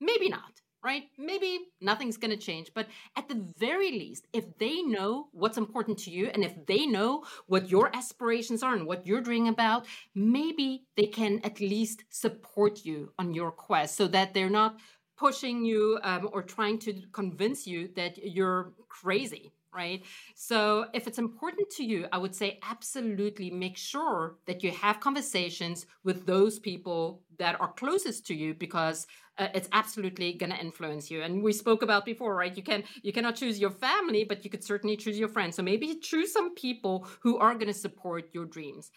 Maybe 0.00 0.28
not, 0.28 0.60
right? 0.82 1.04
Maybe 1.18 1.60
nothing's 1.80 2.16
going 2.16 2.30
to 2.30 2.36
change. 2.36 2.70
But 2.74 2.86
at 3.16 3.28
the 3.28 3.44
very 3.58 3.90
least, 3.90 4.26
if 4.32 4.44
they 4.58 4.82
know 4.82 5.28
what's 5.32 5.58
important 5.58 5.98
to 6.00 6.10
you 6.10 6.28
and 6.28 6.44
if 6.44 6.54
they 6.66 6.86
know 6.86 7.24
what 7.46 7.68
your 7.68 7.94
aspirations 7.94 8.62
are 8.62 8.74
and 8.74 8.86
what 8.86 9.06
you're 9.06 9.20
dreaming 9.20 9.48
about, 9.48 9.86
maybe 10.14 10.84
they 10.96 11.06
can 11.06 11.40
at 11.44 11.60
least 11.60 12.04
support 12.10 12.84
you 12.84 13.12
on 13.18 13.34
your 13.34 13.50
quest 13.50 13.96
so 13.96 14.06
that 14.08 14.34
they're 14.34 14.50
not 14.50 14.78
pushing 15.16 15.64
you 15.64 15.98
um, 16.04 16.28
or 16.32 16.42
trying 16.42 16.78
to 16.78 16.94
convince 17.12 17.66
you 17.66 17.88
that 17.96 18.18
you're 18.18 18.72
crazy 18.88 19.52
right? 19.74 20.02
So 20.34 20.86
if 20.92 21.06
it's 21.06 21.18
important 21.18 21.70
to 21.76 21.84
you, 21.84 22.06
I 22.10 22.18
would 22.18 22.34
say 22.34 22.58
absolutely 22.68 23.50
make 23.50 23.76
sure 23.76 24.36
that 24.46 24.62
you 24.62 24.70
have 24.72 24.98
conversations 24.98 25.86
with 26.04 26.26
those 26.26 26.58
people 26.58 27.22
that 27.38 27.60
are 27.60 27.72
closest 27.72 28.26
to 28.26 28.34
you 28.34 28.54
because 28.54 29.06
uh, 29.38 29.48
it's 29.54 29.68
absolutely 29.72 30.32
going 30.32 30.50
to 30.50 30.58
influence 30.58 31.10
you. 31.10 31.22
And 31.22 31.42
we 31.42 31.52
spoke 31.52 31.82
about 31.82 32.04
before, 32.04 32.34
right? 32.34 32.56
You 32.56 32.62
can 32.62 32.84
you 33.02 33.12
cannot 33.12 33.36
choose 33.36 33.58
your 33.60 33.70
family, 33.70 34.24
but 34.24 34.44
you 34.44 34.50
could 34.50 34.64
certainly 34.64 34.96
choose 34.96 35.18
your 35.18 35.28
friends. 35.28 35.56
So 35.56 35.62
maybe 35.62 35.94
choose 35.96 36.32
some 36.32 36.54
people 36.54 37.06
who 37.22 37.38
are 37.38 37.54
going 37.54 37.68
to 37.68 37.74
support 37.74 38.30
your 38.32 38.46
dreams. 38.46 38.90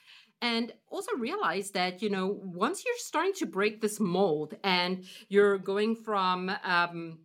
And 0.44 0.74
also 0.90 1.12
realize 1.18 1.70
that, 1.72 2.02
you 2.02 2.10
know, 2.10 2.40
once 2.44 2.84
you're 2.84 2.96
starting 2.98 3.34
to 3.36 3.46
break 3.46 3.80
this 3.80 4.00
mold 4.00 4.56
and 4.64 5.06
you're 5.30 5.60
going 5.60 5.96
from 5.96 6.52
um, 6.64 7.20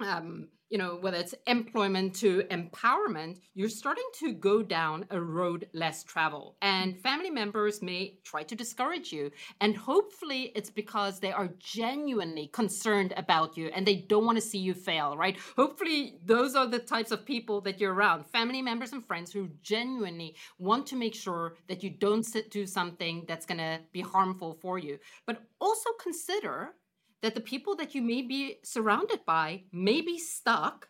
um, 0.00 0.48
you 0.68 0.78
know, 0.78 0.98
whether 1.00 1.16
it's 1.16 1.34
employment 1.46 2.14
to 2.16 2.42
empowerment, 2.50 3.38
you're 3.54 3.68
starting 3.68 4.04
to 4.18 4.32
go 4.32 4.62
down 4.62 5.06
a 5.10 5.20
road 5.20 5.68
less 5.72 6.02
traveled. 6.02 6.56
And 6.60 6.98
family 6.98 7.30
members 7.30 7.82
may 7.82 8.18
try 8.24 8.42
to 8.42 8.56
discourage 8.56 9.12
you. 9.12 9.30
And 9.60 9.76
hopefully 9.76 10.52
it's 10.56 10.70
because 10.70 11.20
they 11.20 11.32
are 11.32 11.50
genuinely 11.58 12.48
concerned 12.48 13.14
about 13.16 13.56
you 13.56 13.68
and 13.68 13.86
they 13.86 13.96
don't 13.96 14.26
want 14.26 14.38
to 14.38 14.42
see 14.42 14.58
you 14.58 14.74
fail, 14.74 15.16
right? 15.16 15.36
Hopefully 15.56 16.18
those 16.24 16.56
are 16.56 16.66
the 16.66 16.80
types 16.80 17.12
of 17.12 17.24
people 17.24 17.60
that 17.60 17.80
you're 17.80 17.94
around 17.94 18.26
family 18.26 18.60
members 18.60 18.92
and 18.92 19.06
friends 19.06 19.32
who 19.32 19.48
genuinely 19.62 20.34
want 20.58 20.86
to 20.88 20.96
make 20.96 21.14
sure 21.14 21.54
that 21.68 21.84
you 21.84 21.90
don't 21.90 22.26
do 22.50 22.66
something 22.66 23.24
that's 23.28 23.46
going 23.46 23.58
to 23.58 23.78
be 23.92 24.00
harmful 24.00 24.58
for 24.60 24.78
you. 24.78 24.98
But 25.26 25.42
also 25.60 25.90
consider 26.02 26.74
that 27.22 27.34
the 27.34 27.40
people 27.40 27.76
that 27.76 27.94
you 27.94 28.02
may 28.02 28.22
be 28.22 28.58
surrounded 28.62 29.20
by 29.26 29.62
may 29.72 30.00
be 30.00 30.18
stuck 30.18 30.88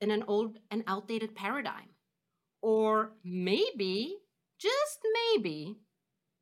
in 0.00 0.10
an 0.10 0.24
old 0.28 0.58
and 0.70 0.84
outdated 0.86 1.34
paradigm. 1.34 1.90
Or 2.62 3.12
maybe, 3.24 4.16
just 4.58 4.98
maybe, 5.34 5.78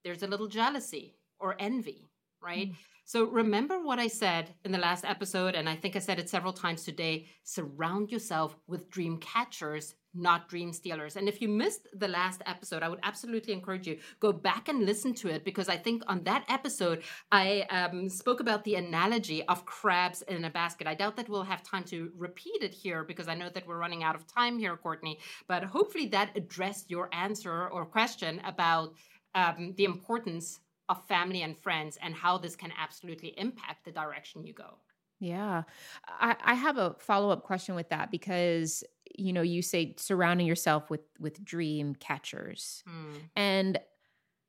there's 0.04 0.22
a 0.22 0.26
little 0.26 0.48
jealousy 0.48 1.16
or 1.38 1.56
envy, 1.58 2.08
right? 2.42 2.70
Mm. 2.70 2.76
So 3.04 3.24
remember 3.24 3.80
what 3.82 3.98
I 3.98 4.08
said 4.08 4.54
in 4.64 4.72
the 4.72 4.78
last 4.78 5.04
episode, 5.04 5.54
and 5.54 5.68
I 5.68 5.76
think 5.76 5.94
I 5.94 6.00
said 6.00 6.18
it 6.18 6.28
several 6.28 6.52
times 6.52 6.84
today 6.84 7.26
surround 7.44 8.10
yourself 8.10 8.56
with 8.66 8.90
dream 8.90 9.18
catchers 9.18 9.94
not 10.16 10.48
dream 10.48 10.72
stealers. 10.72 11.16
And 11.16 11.28
if 11.28 11.40
you 11.40 11.48
missed 11.48 11.88
the 11.92 12.08
last 12.08 12.42
episode, 12.46 12.82
I 12.82 12.88
would 12.88 13.00
absolutely 13.02 13.52
encourage 13.52 13.86
you 13.86 13.98
go 14.20 14.32
back 14.32 14.68
and 14.68 14.84
listen 14.84 15.14
to 15.14 15.28
it 15.28 15.44
because 15.44 15.68
I 15.68 15.76
think 15.76 16.02
on 16.06 16.24
that 16.24 16.44
episode 16.48 17.02
I 17.30 17.66
um, 17.70 18.08
spoke 18.08 18.40
about 18.40 18.64
the 18.64 18.76
analogy 18.76 19.42
of 19.44 19.64
crabs 19.66 20.22
in 20.22 20.44
a 20.44 20.50
basket. 20.50 20.86
I 20.86 20.94
doubt 20.94 21.16
that 21.16 21.28
we'll 21.28 21.42
have 21.44 21.62
time 21.62 21.84
to 21.84 22.10
repeat 22.16 22.62
it 22.62 22.74
here 22.74 23.04
because 23.04 23.28
I 23.28 23.34
know 23.34 23.50
that 23.50 23.66
we're 23.66 23.78
running 23.78 24.02
out 24.02 24.14
of 24.14 24.26
time 24.26 24.58
here, 24.58 24.76
Courtney. 24.76 25.18
But 25.46 25.64
hopefully 25.64 26.06
that 26.08 26.30
addressed 26.36 26.90
your 26.90 27.08
answer 27.12 27.68
or 27.68 27.84
question 27.84 28.40
about 28.44 28.94
um, 29.34 29.74
the 29.76 29.84
importance 29.84 30.60
of 30.88 31.06
family 31.06 31.42
and 31.42 31.58
friends 31.58 31.98
and 32.00 32.14
how 32.14 32.38
this 32.38 32.56
can 32.56 32.72
absolutely 32.78 33.34
impact 33.36 33.84
the 33.84 33.92
direction 33.92 34.46
you 34.46 34.52
go. 34.52 34.78
Yeah. 35.18 35.62
I, 36.08 36.36
I 36.44 36.54
have 36.54 36.76
a 36.78 36.94
follow 36.98 37.30
up 37.30 37.42
question 37.42 37.74
with 37.74 37.88
that 37.88 38.10
because, 38.10 38.84
you 39.16 39.32
know, 39.32 39.42
you 39.42 39.62
say 39.62 39.94
surrounding 39.98 40.46
yourself 40.46 40.90
with 40.90 41.02
with 41.18 41.44
dream 41.44 41.94
catchers. 41.94 42.82
Mm. 42.88 43.20
And 43.34 43.80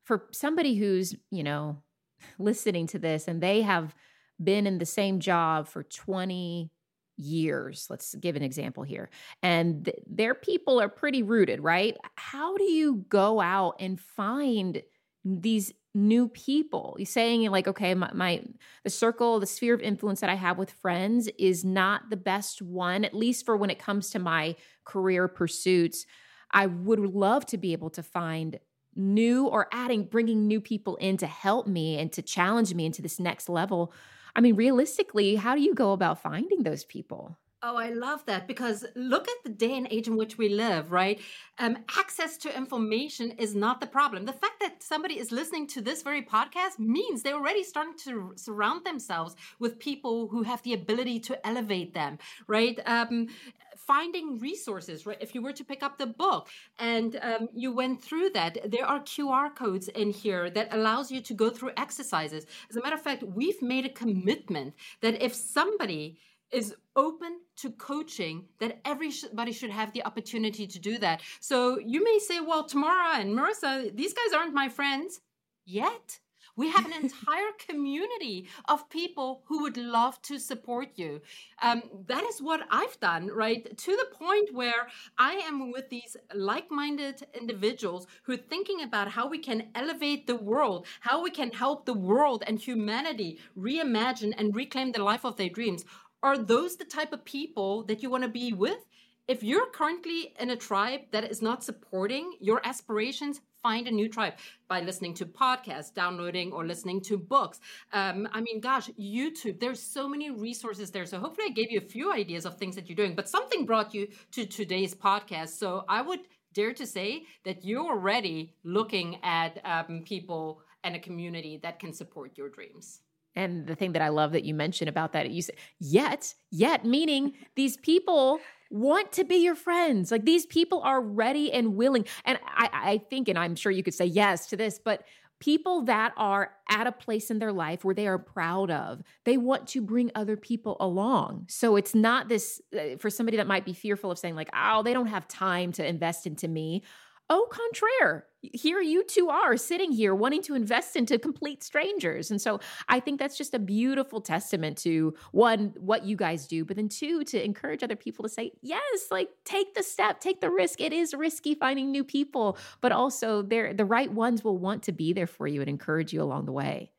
for 0.05 0.27
somebody 0.31 0.75
who's, 0.75 1.15
you 1.31 1.43
know, 1.43 1.81
listening 2.39 2.87
to 2.87 2.99
this 2.99 3.27
and 3.27 3.41
they 3.41 3.61
have 3.61 3.95
been 4.41 4.67
in 4.67 4.77
the 4.77 4.85
same 4.85 5.19
job 5.19 5.67
for 5.67 5.83
20 5.83 6.71
years, 7.17 7.87
let's 7.89 8.13
give 8.15 8.35
an 8.35 8.43
example 8.43 8.83
here, 8.83 9.09
and 9.41 9.85
th- 9.85 9.97
their 10.05 10.35
people 10.35 10.79
are 10.79 10.89
pretty 10.89 11.23
rooted, 11.23 11.59
right? 11.59 11.97
How 12.15 12.55
do 12.57 12.63
you 12.63 13.05
go 13.09 13.41
out 13.41 13.77
and 13.79 13.99
find 13.99 14.81
these 15.25 15.73
new 15.97 16.29
people. 16.29 16.95
You're 16.99 17.07
saying 17.07 17.49
like 17.49 17.67
okay 17.67 17.93
my, 17.95 18.11
my, 18.13 18.43
the 18.83 18.89
circle 18.89 19.39
the 19.39 19.47
sphere 19.47 19.73
of 19.73 19.81
influence 19.81 20.19
that 20.19 20.29
i 20.29 20.35
have 20.35 20.57
with 20.57 20.71
friends 20.71 21.27
is 21.39 21.65
not 21.65 22.09
the 22.09 22.17
best 22.17 22.61
one 22.61 23.03
at 23.03 23.15
least 23.15 23.45
for 23.45 23.57
when 23.57 23.71
it 23.71 23.79
comes 23.79 24.11
to 24.11 24.19
my 24.19 24.55
career 24.85 25.27
pursuits. 25.27 26.05
I 26.51 26.67
would 26.67 26.99
love 26.99 27.45
to 27.47 27.57
be 27.57 27.73
able 27.73 27.89
to 27.91 28.03
find 28.03 28.59
new 28.95 29.47
or 29.47 29.67
adding 29.71 30.03
bringing 30.03 30.47
new 30.47 30.61
people 30.61 30.95
in 30.97 31.17
to 31.17 31.27
help 31.27 31.67
me 31.67 31.97
and 31.97 32.11
to 32.13 32.21
challenge 32.21 32.73
me 32.73 32.85
into 32.85 33.01
this 33.01 33.19
next 33.19 33.49
level. 33.49 33.91
I 34.35 34.41
mean 34.41 34.55
realistically 34.55 35.35
how 35.35 35.55
do 35.55 35.61
you 35.61 35.73
go 35.73 35.93
about 35.93 36.21
finding 36.21 36.61
those 36.61 36.85
people 36.85 37.37
Oh, 37.63 37.75
I 37.75 37.89
love 37.89 38.23
that 38.27 38.47
because 38.47 38.85
look 38.95 39.27
at 39.27 39.43
the 39.43 39.49
day 39.49 39.75
and 39.75 39.87
age 39.89 40.07
in 40.07 40.15
which 40.15 40.37
we 40.37 40.47
live, 40.47 40.91
right? 40.91 41.19
Um, 41.57 41.79
access 41.97 42.37
to 42.37 42.55
information 42.55 43.31
is 43.31 43.55
not 43.55 43.81
the 43.81 43.87
problem. 43.87 44.25
The 44.25 44.33
fact 44.33 44.59
that 44.59 44.83
somebody 44.83 45.17
is 45.17 45.31
listening 45.31 45.65
to 45.69 45.81
this 45.81 46.03
very 46.03 46.21
podcast 46.21 46.77
means 46.77 47.23
they're 47.23 47.33
already 47.33 47.63
starting 47.63 47.95
to 48.03 48.33
surround 48.35 48.85
themselves 48.85 49.35
with 49.57 49.79
people 49.79 50.27
who 50.27 50.43
have 50.43 50.61
the 50.61 50.73
ability 50.73 51.19
to 51.21 51.47
elevate 51.47 51.95
them, 51.95 52.19
right? 52.45 52.79
Um, 52.85 53.29
finding 53.75 54.37
resources, 54.37 55.07
right? 55.07 55.17
If 55.19 55.33
you 55.33 55.41
were 55.41 55.53
to 55.53 55.63
pick 55.63 55.81
up 55.81 55.97
the 55.97 56.05
book 56.05 56.49
and 56.77 57.17
um, 57.23 57.49
you 57.55 57.71
went 57.71 58.03
through 58.03 58.29
that, 58.31 58.69
there 58.69 58.85
are 58.85 58.99
QR 58.99 59.55
codes 59.55 59.87
in 59.87 60.11
here 60.11 60.51
that 60.51 60.75
allows 60.75 61.11
you 61.11 61.21
to 61.21 61.33
go 61.33 61.49
through 61.49 61.71
exercises. 61.75 62.45
As 62.69 62.75
a 62.75 62.83
matter 62.83 62.95
of 62.95 63.01
fact, 63.01 63.23
we've 63.23 63.61
made 63.63 63.87
a 63.87 63.89
commitment 63.89 64.75
that 65.01 65.23
if 65.23 65.33
somebody 65.33 66.19
is 66.51 66.75
open 66.95 67.39
to 67.55 67.69
coaching 67.71 68.45
that 68.59 68.79
everybody 68.85 69.51
should 69.51 69.69
have 69.69 69.91
the 69.93 70.05
opportunity 70.05 70.65
to 70.67 70.79
do 70.79 70.97
that 70.97 71.21
so 71.39 71.79
you 71.79 72.03
may 72.03 72.19
say 72.19 72.39
well 72.39 72.63
tamara 72.63 73.17
and 73.17 73.37
marissa 73.37 73.95
these 73.95 74.13
guys 74.13 74.33
aren't 74.33 74.53
my 74.53 74.69
friends 74.69 75.21
yet 75.65 76.19
we 76.57 76.69
have 76.71 76.85
an 76.85 76.93
entire 77.03 77.51
community 77.65 78.47
of 78.67 78.89
people 78.89 79.43
who 79.45 79.61
would 79.61 79.77
love 79.77 80.21
to 80.23 80.37
support 80.39 80.89
you. 80.95 81.21
Um, 81.61 81.83
that 82.07 82.23
is 82.25 82.41
what 82.41 82.61
I've 82.69 82.99
done, 82.99 83.27
right? 83.27 83.77
To 83.77 83.91
the 83.91 84.07
point 84.11 84.53
where 84.53 84.87
I 85.17 85.35
am 85.35 85.71
with 85.71 85.89
these 85.89 86.17
like 86.33 86.69
minded 86.69 87.25
individuals 87.39 88.07
who 88.23 88.33
are 88.33 88.37
thinking 88.37 88.81
about 88.81 89.09
how 89.09 89.27
we 89.27 89.37
can 89.37 89.69
elevate 89.75 90.27
the 90.27 90.35
world, 90.35 90.87
how 90.99 91.23
we 91.23 91.29
can 91.29 91.51
help 91.51 91.85
the 91.85 91.93
world 91.93 92.43
and 92.47 92.59
humanity 92.59 93.39
reimagine 93.57 94.33
and 94.37 94.55
reclaim 94.55 94.91
the 94.91 95.03
life 95.03 95.23
of 95.23 95.37
their 95.37 95.49
dreams 95.49 95.85
are 96.27 96.37
those 96.37 96.75
the 96.75 96.85
type 96.85 97.13
of 97.13 97.23
people 97.23 97.83
that 97.83 98.03
you 98.03 98.09
want 98.09 98.23
to 98.23 98.29
be 98.29 98.53
with? 98.53 98.85
If 99.27 99.43
you're 99.43 99.69
currently 99.71 100.33
in 100.39 100.49
a 100.51 100.55
tribe 100.55 101.01
that 101.11 101.25
is 101.25 101.41
not 101.41 101.63
supporting 101.63 102.33
your 102.39 102.61
aspirations, 102.65 103.41
find 103.61 103.87
a 103.87 103.91
new 103.91 104.07
tribe 104.07 104.33
by 104.69 104.81
listening 104.81 105.13
to 105.15 105.25
podcasts, 105.25 105.93
downloading 105.93 106.51
or 106.51 106.65
listening 106.65 107.01
to 107.01 107.17
books. 107.17 107.59
Um, 107.91 108.27
I 108.31 108.39
mean, 108.41 108.61
gosh, 108.61 108.89
YouTube, 108.99 109.59
there's 109.59 109.81
so 109.81 110.07
many 110.07 110.29
resources 110.31 110.91
there. 110.91 111.05
So 111.05 111.19
hopefully 111.19 111.47
I 111.49 111.53
gave 111.53 111.71
you 111.71 111.79
a 111.79 111.89
few 111.95 112.13
ideas 112.13 112.45
of 112.45 112.57
things 112.57 112.75
that 112.75 112.87
you're 112.87 112.95
doing, 112.95 113.15
but 113.15 113.27
something 113.27 113.65
brought 113.65 113.93
you 113.93 114.07
to 114.31 114.45
today's 114.45 114.93
podcast. 114.93 115.49
So 115.49 115.83
I 115.89 116.01
would 116.01 116.21
dare 116.53 116.73
to 116.73 116.85
say 116.85 117.23
that 117.43 117.65
you're 117.65 117.85
already 117.85 118.53
looking 118.63 119.19
at 119.23 119.59
um, 119.65 120.03
people 120.05 120.61
and 120.83 120.95
a 120.95 120.99
community 120.99 121.59
that 121.63 121.79
can 121.79 121.91
support 121.91 122.37
your 122.37 122.49
dreams. 122.49 123.01
And 123.37 123.67
the 123.67 123.75
thing 123.75 123.91
that 123.91 124.01
I 124.01 124.09
love 124.09 124.31
that 124.31 124.45
you 124.45 124.55
mentioned 124.55 124.89
about 124.89 125.13
that, 125.13 125.29
you 125.29 125.43
said, 125.43 125.55
yet, 125.79 126.33
yet, 126.49 126.83
meaning 126.83 127.33
these 127.55 127.77
people 127.77 128.39
want 128.71 129.11
to 129.13 129.23
be 129.23 129.35
your 129.35 129.53
friends. 129.53 130.09
Like 130.09 130.25
these 130.25 130.47
people 130.47 130.81
are 130.81 130.99
ready 130.99 131.53
and 131.53 131.75
willing. 131.75 132.05
And 132.25 132.39
I, 132.43 132.69
I 132.73 132.97
think, 133.09 133.29
and 133.29 133.37
I'm 133.37 133.55
sure 133.55 133.71
you 133.71 133.83
could 133.83 133.93
say 133.93 134.05
yes 134.05 134.47
to 134.47 134.57
this, 134.57 134.79
but 134.83 135.03
people 135.39 135.83
that 135.83 136.13
are 136.17 136.51
at 136.67 136.87
a 136.87 136.91
place 136.91 137.29
in 137.29 137.37
their 137.37 137.53
life 137.53 137.85
where 137.85 137.93
they 137.93 138.07
are 138.07 138.17
proud 138.17 138.71
of, 138.71 139.03
they 139.23 139.37
want 139.37 139.67
to 139.67 139.81
bring 139.81 140.11
other 140.15 140.35
people 140.35 140.75
along. 140.79 141.45
So 141.47 141.75
it's 141.75 141.93
not 141.93 142.27
this 142.29 142.59
uh, 142.75 142.97
for 142.97 143.11
somebody 143.11 143.37
that 143.37 143.45
might 143.45 143.65
be 143.65 143.73
fearful 143.73 144.09
of 144.09 144.17
saying, 144.17 144.35
like, 144.35 144.49
oh, 144.55 144.81
they 144.81 144.93
don't 144.93 145.05
have 145.05 145.27
time 145.27 145.71
to 145.73 145.85
invest 145.85 146.25
into 146.25 146.47
me. 146.47 146.81
Au 147.29 147.45
contraire, 147.49 148.25
here 148.41 148.79
you 148.79 149.03
two 149.03 149.27
are 149.29 149.57
sitting 149.57 149.91
here 149.91 150.15
wanting 150.15 150.41
to 150.43 150.55
invest 150.55 150.95
into 150.95 151.19
complete 151.19 151.61
strangers. 151.61 152.31
And 152.31 152.41
so 152.41 152.59
I 152.87 153.01
think 153.01 153.19
that's 153.19 153.37
just 153.37 153.53
a 153.53 153.59
beautiful 153.59 154.21
testament 154.21 154.77
to 154.79 155.13
one, 155.33 155.73
what 155.77 156.05
you 156.05 156.15
guys 156.15 156.47
do, 156.47 156.63
but 156.63 156.77
then 156.77 156.87
two, 156.87 157.23
to 157.25 157.43
encourage 157.43 157.83
other 157.83 157.97
people 157.97 158.23
to 158.23 158.29
say, 158.29 158.53
yes, 158.61 159.07
like 159.11 159.29
take 159.43 159.73
the 159.73 159.83
step, 159.83 160.21
take 160.21 160.39
the 160.39 160.49
risk. 160.49 160.79
It 160.79 160.93
is 160.93 161.13
risky 161.13 161.53
finding 161.55 161.91
new 161.91 162.03
people, 162.05 162.57
but 162.79 162.91
also 162.93 163.41
they're 163.41 163.73
the 163.73 163.85
right 163.85 164.11
ones 164.11 164.43
will 164.43 164.57
want 164.57 164.83
to 164.83 164.91
be 164.93 165.11
there 165.11 165.27
for 165.27 165.47
you 165.47 165.59
and 165.61 165.69
encourage 165.69 166.13
you 166.13 166.21
along 166.21 166.45
the 166.45 166.51
way 166.51 166.91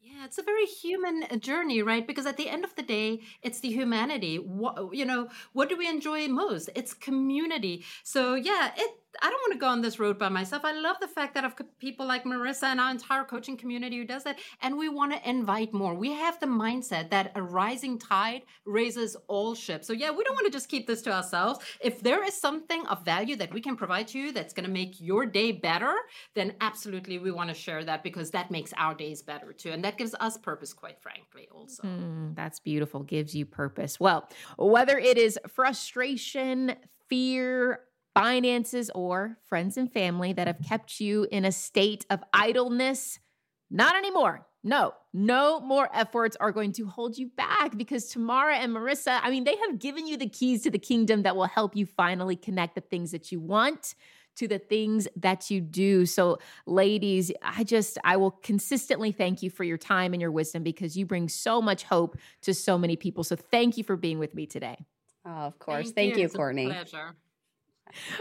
Yeah, 0.00 0.24
it's 0.24 0.38
a 0.38 0.42
very 0.42 0.66
human 0.66 1.24
uh, 1.30 1.36
journey, 1.36 1.82
right? 1.82 2.06
Because 2.06 2.26
at 2.26 2.36
the 2.36 2.48
end 2.48 2.64
of 2.64 2.74
the 2.74 2.82
day, 2.82 3.20
it's 3.42 3.60
the 3.60 3.70
humanity. 3.70 4.36
What, 4.38 4.94
you 4.94 5.04
know, 5.04 5.28
what 5.52 5.68
do 5.68 5.76
we 5.76 5.88
enjoy 5.88 6.28
most? 6.28 6.70
It's 6.74 6.94
community. 6.94 7.84
So 8.02 8.34
yeah, 8.34 8.72
it. 8.76 8.90
I 9.22 9.30
don't 9.30 9.40
want 9.40 9.52
to 9.52 9.58
go 9.58 9.68
on 9.68 9.80
this 9.80 9.98
road 9.98 10.18
by 10.18 10.28
myself. 10.28 10.64
I 10.64 10.72
love 10.72 10.96
the 11.00 11.08
fact 11.08 11.34
that 11.34 11.44
I've 11.44 11.54
people 11.78 12.06
like 12.06 12.24
Marissa 12.24 12.64
and 12.64 12.80
our 12.80 12.90
entire 12.90 13.24
coaching 13.24 13.56
community 13.56 13.98
who 13.98 14.04
does 14.04 14.24
that, 14.24 14.38
and 14.62 14.76
we 14.76 14.88
want 14.88 15.12
to 15.12 15.28
invite 15.28 15.72
more. 15.72 15.94
We 15.94 16.12
have 16.12 16.38
the 16.40 16.46
mindset 16.46 17.10
that 17.10 17.32
a 17.34 17.42
rising 17.42 17.98
tide 17.98 18.42
raises 18.64 19.16
all 19.28 19.54
ships. 19.54 19.86
So 19.86 19.92
yeah, 19.92 20.10
we 20.10 20.24
don't 20.24 20.34
want 20.34 20.46
to 20.46 20.52
just 20.52 20.68
keep 20.68 20.86
this 20.86 21.02
to 21.02 21.12
ourselves. 21.12 21.60
If 21.80 22.02
there 22.02 22.24
is 22.24 22.34
something 22.34 22.86
of 22.86 23.04
value 23.04 23.36
that 23.36 23.52
we 23.52 23.60
can 23.60 23.76
provide 23.76 24.08
to 24.08 24.18
you 24.18 24.32
that's 24.32 24.52
going 24.52 24.66
to 24.66 24.72
make 24.72 25.00
your 25.00 25.26
day 25.26 25.52
better, 25.52 25.94
then 26.34 26.54
absolutely 26.60 27.18
we 27.18 27.30
want 27.30 27.48
to 27.48 27.54
share 27.54 27.84
that 27.84 28.02
because 28.02 28.30
that 28.32 28.50
makes 28.50 28.72
our 28.76 28.94
days 28.94 29.22
better 29.22 29.52
too, 29.52 29.72
and 29.72 29.84
that 29.84 29.98
gives 29.98 30.14
us 30.20 30.36
purpose, 30.36 30.72
quite 30.72 31.00
frankly, 31.00 31.48
also. 31.52 31.82
Mm, 31.82 32.34
that's 32.34 32.60
beautiful. 32.60 33.02
Gives 33.02 33.34
you 33.34 33.46
purpose. 33.46 34.00
Well, 34.00 34.28
whether 34.58 34.98
it 34.98 35.18
is 35.18 35.38
frustration, 35.48 36.76
fear, 37.08 37.80
finances, 38.16 38.90
or 38.94 39.36
friends 39.44 39.76
and 39.76 39.92
family 39.92 40.32
that 40.32 40.46
have 40.46 40.58
kept 40.66 41.00
you 41.00 41.26
in 41.30 41.44
a 41.44 41.52
state 41.52 42.06
of 42.08 42.22
idleness, 42.32 43.18
not 43.70 43.94
anymore. 43.94 44.46
No, 44.64 44.94
no 45.12 45.60
more 45.60 45.90
efforts 45.92 46.34
are 46.40 46.50
going 46.50 46.72
to 46.72 46.86
hold 46.86 47.18
you 47.18 47.28
back 47.28 47.76
because 47.76 48.06
Tamara 48.06 48.56
and 48.56 48.72
Marissa, 48.74 49.20
I 49.22 49.30
mean, 49.30 49.44
they 49.44 49.56
have 49.56 49.78
given 49.78 50.06
you 50.06 50.16
the 50.16 50.28
keys 50.28 50.62
to 50.62 50.70
the 50.70 50.78
kingdom 50.78 51.22
that 51.24 51.36
will 51.36 51.44
help 51.44 51.76
you 51.76 51.84
finally 51.84 52.36
connect 52.36 52.74
the 52.74 52.80
things 52.80 53.10
that 53.12 53.30
you 53.30 53.38
want 53.38 53.94
to 54.36 54.48
the 54.48 54.58
things 54.58 55.06
that 55.16 55.50
you 55.50 55.60
do. 55.60 56.06
So, 56.06 56.38
ladies, 56.66 57.32
I 57.42 57.64
just, 57.64 57.98
I 58.02 58.16
will 58.16 58.30
consistently 58.30 59.12
thank 59.12 59.42
you 59.42 59.50
for 59.50 59.64
your 59.64 59.78
time 59.78 60.12
and 60.12 60.20
your 60.20 60.30
wisdom 60.30 60.62
because 60.62 60.96
you 60.96 61.06
bring 61.06 61.28
so 61.28 61.62
much 61.62 61.84
hope 61.84 62.18
to 62.42 62.54
so 62.54 62.76
many 62.78 62.96
people. 62.96 63.24
So, 63.24 63.36
thank 63.36 63.76
you 63.76 63.84
for 63.84 63.96
being 63.96 64.18
with 64.18 64.34
me 64.34 64.46
today. 64.46 64.84
Oh, 65.24 65.30
of 65.30 65.58
course. 65.58 65.90
Thank, 65.90 65.94
thank 65.94 66.16
you, 66.16 66.22
you 66.24 66.28
Courtney. 66.28 66.66
pleasure. 66.66 67.14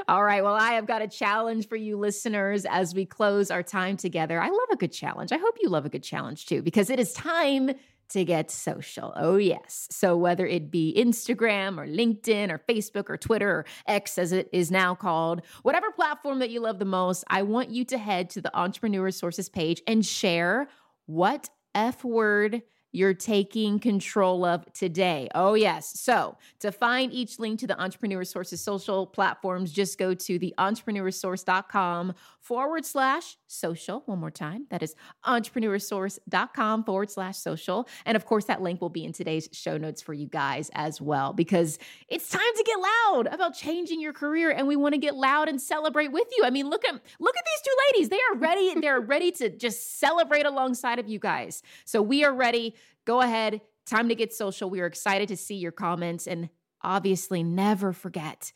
All 0.07 0.23
right. 0.23 0.43
Well, 0.43 0.55
I 0.55 0.73
have 0.73 0.85
got 0.85 1.01
a 1.01 1.07
challenge 1.07 1.67
for 1.67 1.75
you 1.75 1.97
listeners 1.97 2.65
as 2.65 2.93
we 2.93 3.05
close 3.05 3.51
our 3.51 3.63
time 3.63 3.97
together. 3.97 4.41
I 4.41 4.49
love 4.49 4.69
a 4.71 4.75
good 4.75 4.91
challenge. 4.91 5.31
I 5.31 5.37
hope 5.37 5.55
you 5.61 5.69
love 5.69 5.85
a 5.85 5.89
good 5.89 6.03
challenge 6.03 6.45
too, 6.45 6.61
because 6.61 6.89
it 6.89 6.99
is 6.99 7.13
time 7.13 7.71
to 8.09 8.23
get 8.23 8.51
social. 8.51 9.13
Oh, 9.15 9.37
yes. 9.37 9.87
So, 9.89 10.15
whether 10.15 10.45
it 10.45 10.69
be 10.69 10.93
Instagram 10.97 11.79
or 11.79 11.87
LinkedIn 11.87 12.51
or 12.51 12.59
Facebook 12.69 13.09
or 13.09 13.17
Twitter 13.17 13.49
or 13.49 13.65
X 13.87 14.17
as 14.17 14.31
it 14.31 14.49
is 14.53 14.69
now 14.69 14.93
called, 14.93 15.41
whatever 15.63 15.91
platform 15.91 16.39
that 16.39 16.51
you 16.51 16.59
love 16.59 16.79
the 16.79 16.85
most, 16.85 17.23
I 17.29 17.41
want 17.41 17.71
you 17.71 17.83
to 17.85 17.97
head 17.97 18.29
to 18.31 18.41
the 18.41 18.55
Entrepreneur 18.55 19.09
Sources 19.09 19.49
page 19.49 19.81
and 19.87 20.05
share 20.05 20.67
what 21.07 21.49
F 21.73 22.03
word 22.03 22.61
you're 22.95 23.13
taking 23.13 23.79
control 23.79 24.45
of 24.45 24.71
today. 24.73 25.27
Oh, 25.35 25.53
yes. 25.53 25.99
So, 25.99 26.37
to 26.59 26.71
find 26.71 27.11
each 27.13 27.39
link 27.39 27.59
to 27.59 27.67
the 27.67 27.79
Entrepreneur 27.79 28.19
Resources 28.19 28.61
social 28.61 29.05
platforms, 29.05 29.71
just 29.71 29.97
go 29.97 30.13
to 30.13 30.39
the 30.39 30.53
entrepreneurresource.com 30.57 32.13
forward 32.39 32.85
slash 32.85 33.37
social. 33.55 34.03
One 34.05 34.19
more 34.19 34.31
time. 34.31 34.67
That 34.69 34.83
is 34.83 34.95
entrepreneursource.com 35.25 36.83
forward 36.83 37.09
slash 37.09 37.37
social. 37.37 37.87
And 38.05 38.15
of 38.15 38.25
course, 38.25 38.45
that 38.45 38.61
link 38.61 38.81
will 38.81 38.89
be 38.89 39.05
in 39.05 39.13
today's 39.13 39.49
show 39.51 39.77
notes 39.77 40.01
for 40.01 40.13
you 40.13 40.27
guys 40.27 40.69
as 40.73 41.01
well, 41.01 41.33
because 41.33 41.79
it's 42.07 42.29
time 42.29 42.41
to 42.55 42.63
get 42.63 42.79
loud 42.79 43.27
about 43.31 43.55
changing 43.55 44.01
your 44.01 44.13
career. 44.13 44.51
And 44.51 44.67
we 44.67 44.75
want 44.75 44.93
to 44.93 44.99
get 44.99 45.15
loud 45.15 45.49
and 45.49 45.61
celebrate 45.61 46.11
with 46.11 46.27
you. 46.37 46.43
I 46.45 46.49
mean, 46.49 46.69
look 46.69 46.85
at 46.85 46.93
look 47.19 47.37
at 47.37 47.45
these 47.45 47.61
two 47.63 47.75
ladies. 47.87 48.09
They 48.09 48.19
are 48.31 48.37
ready. 48.37 48.79
They're 48.79 49.01
ready 49.01 49.31
to 49.33 49.49
just 49.49 49.99
celebrate 49.99 50.45
alongside 50.45 50.99
of 50.99 51.07
you 51.07 51.19
guys. 51.19 51.63
So 51.85 52.01
we 52.01 52.23
are 52.23 52.33
ready. 52.33 52.75
Go 53.05 53.21
ahead. 53.21 53.61
Time 53.85 54.09
to 54.09 54.15
get 54.15 54.33
social. 54.33 54.69
We 54.69 54.81
are 54.81 54.87
excited 54.87 55.27
to 55.29 55.37
see 55.37 55.55
your 55.55 55.71
comments. 55.71 56.27
And 56.27 56.49
obviously, 56.81 57.43
never 57.43 57.93
forget 57.93 58.51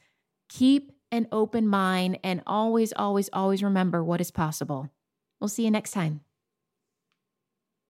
keep 0.49 0.91
an 1.11 1.27
open 1.31 1.67
mind 1.67 2.19
and 2.23 2.41
always, 2.45 2.93
always, 2.93 3.29
always 3.33 3.63
remember 3.63 4.03
what 4.03 4.21
is 4.21 4.31
possible. 4.31 4.89
We'll 5.39 5.47
see 5.47 5.63
you 5.63 5.71
next 5.71 5.91
time. 5.91 6.21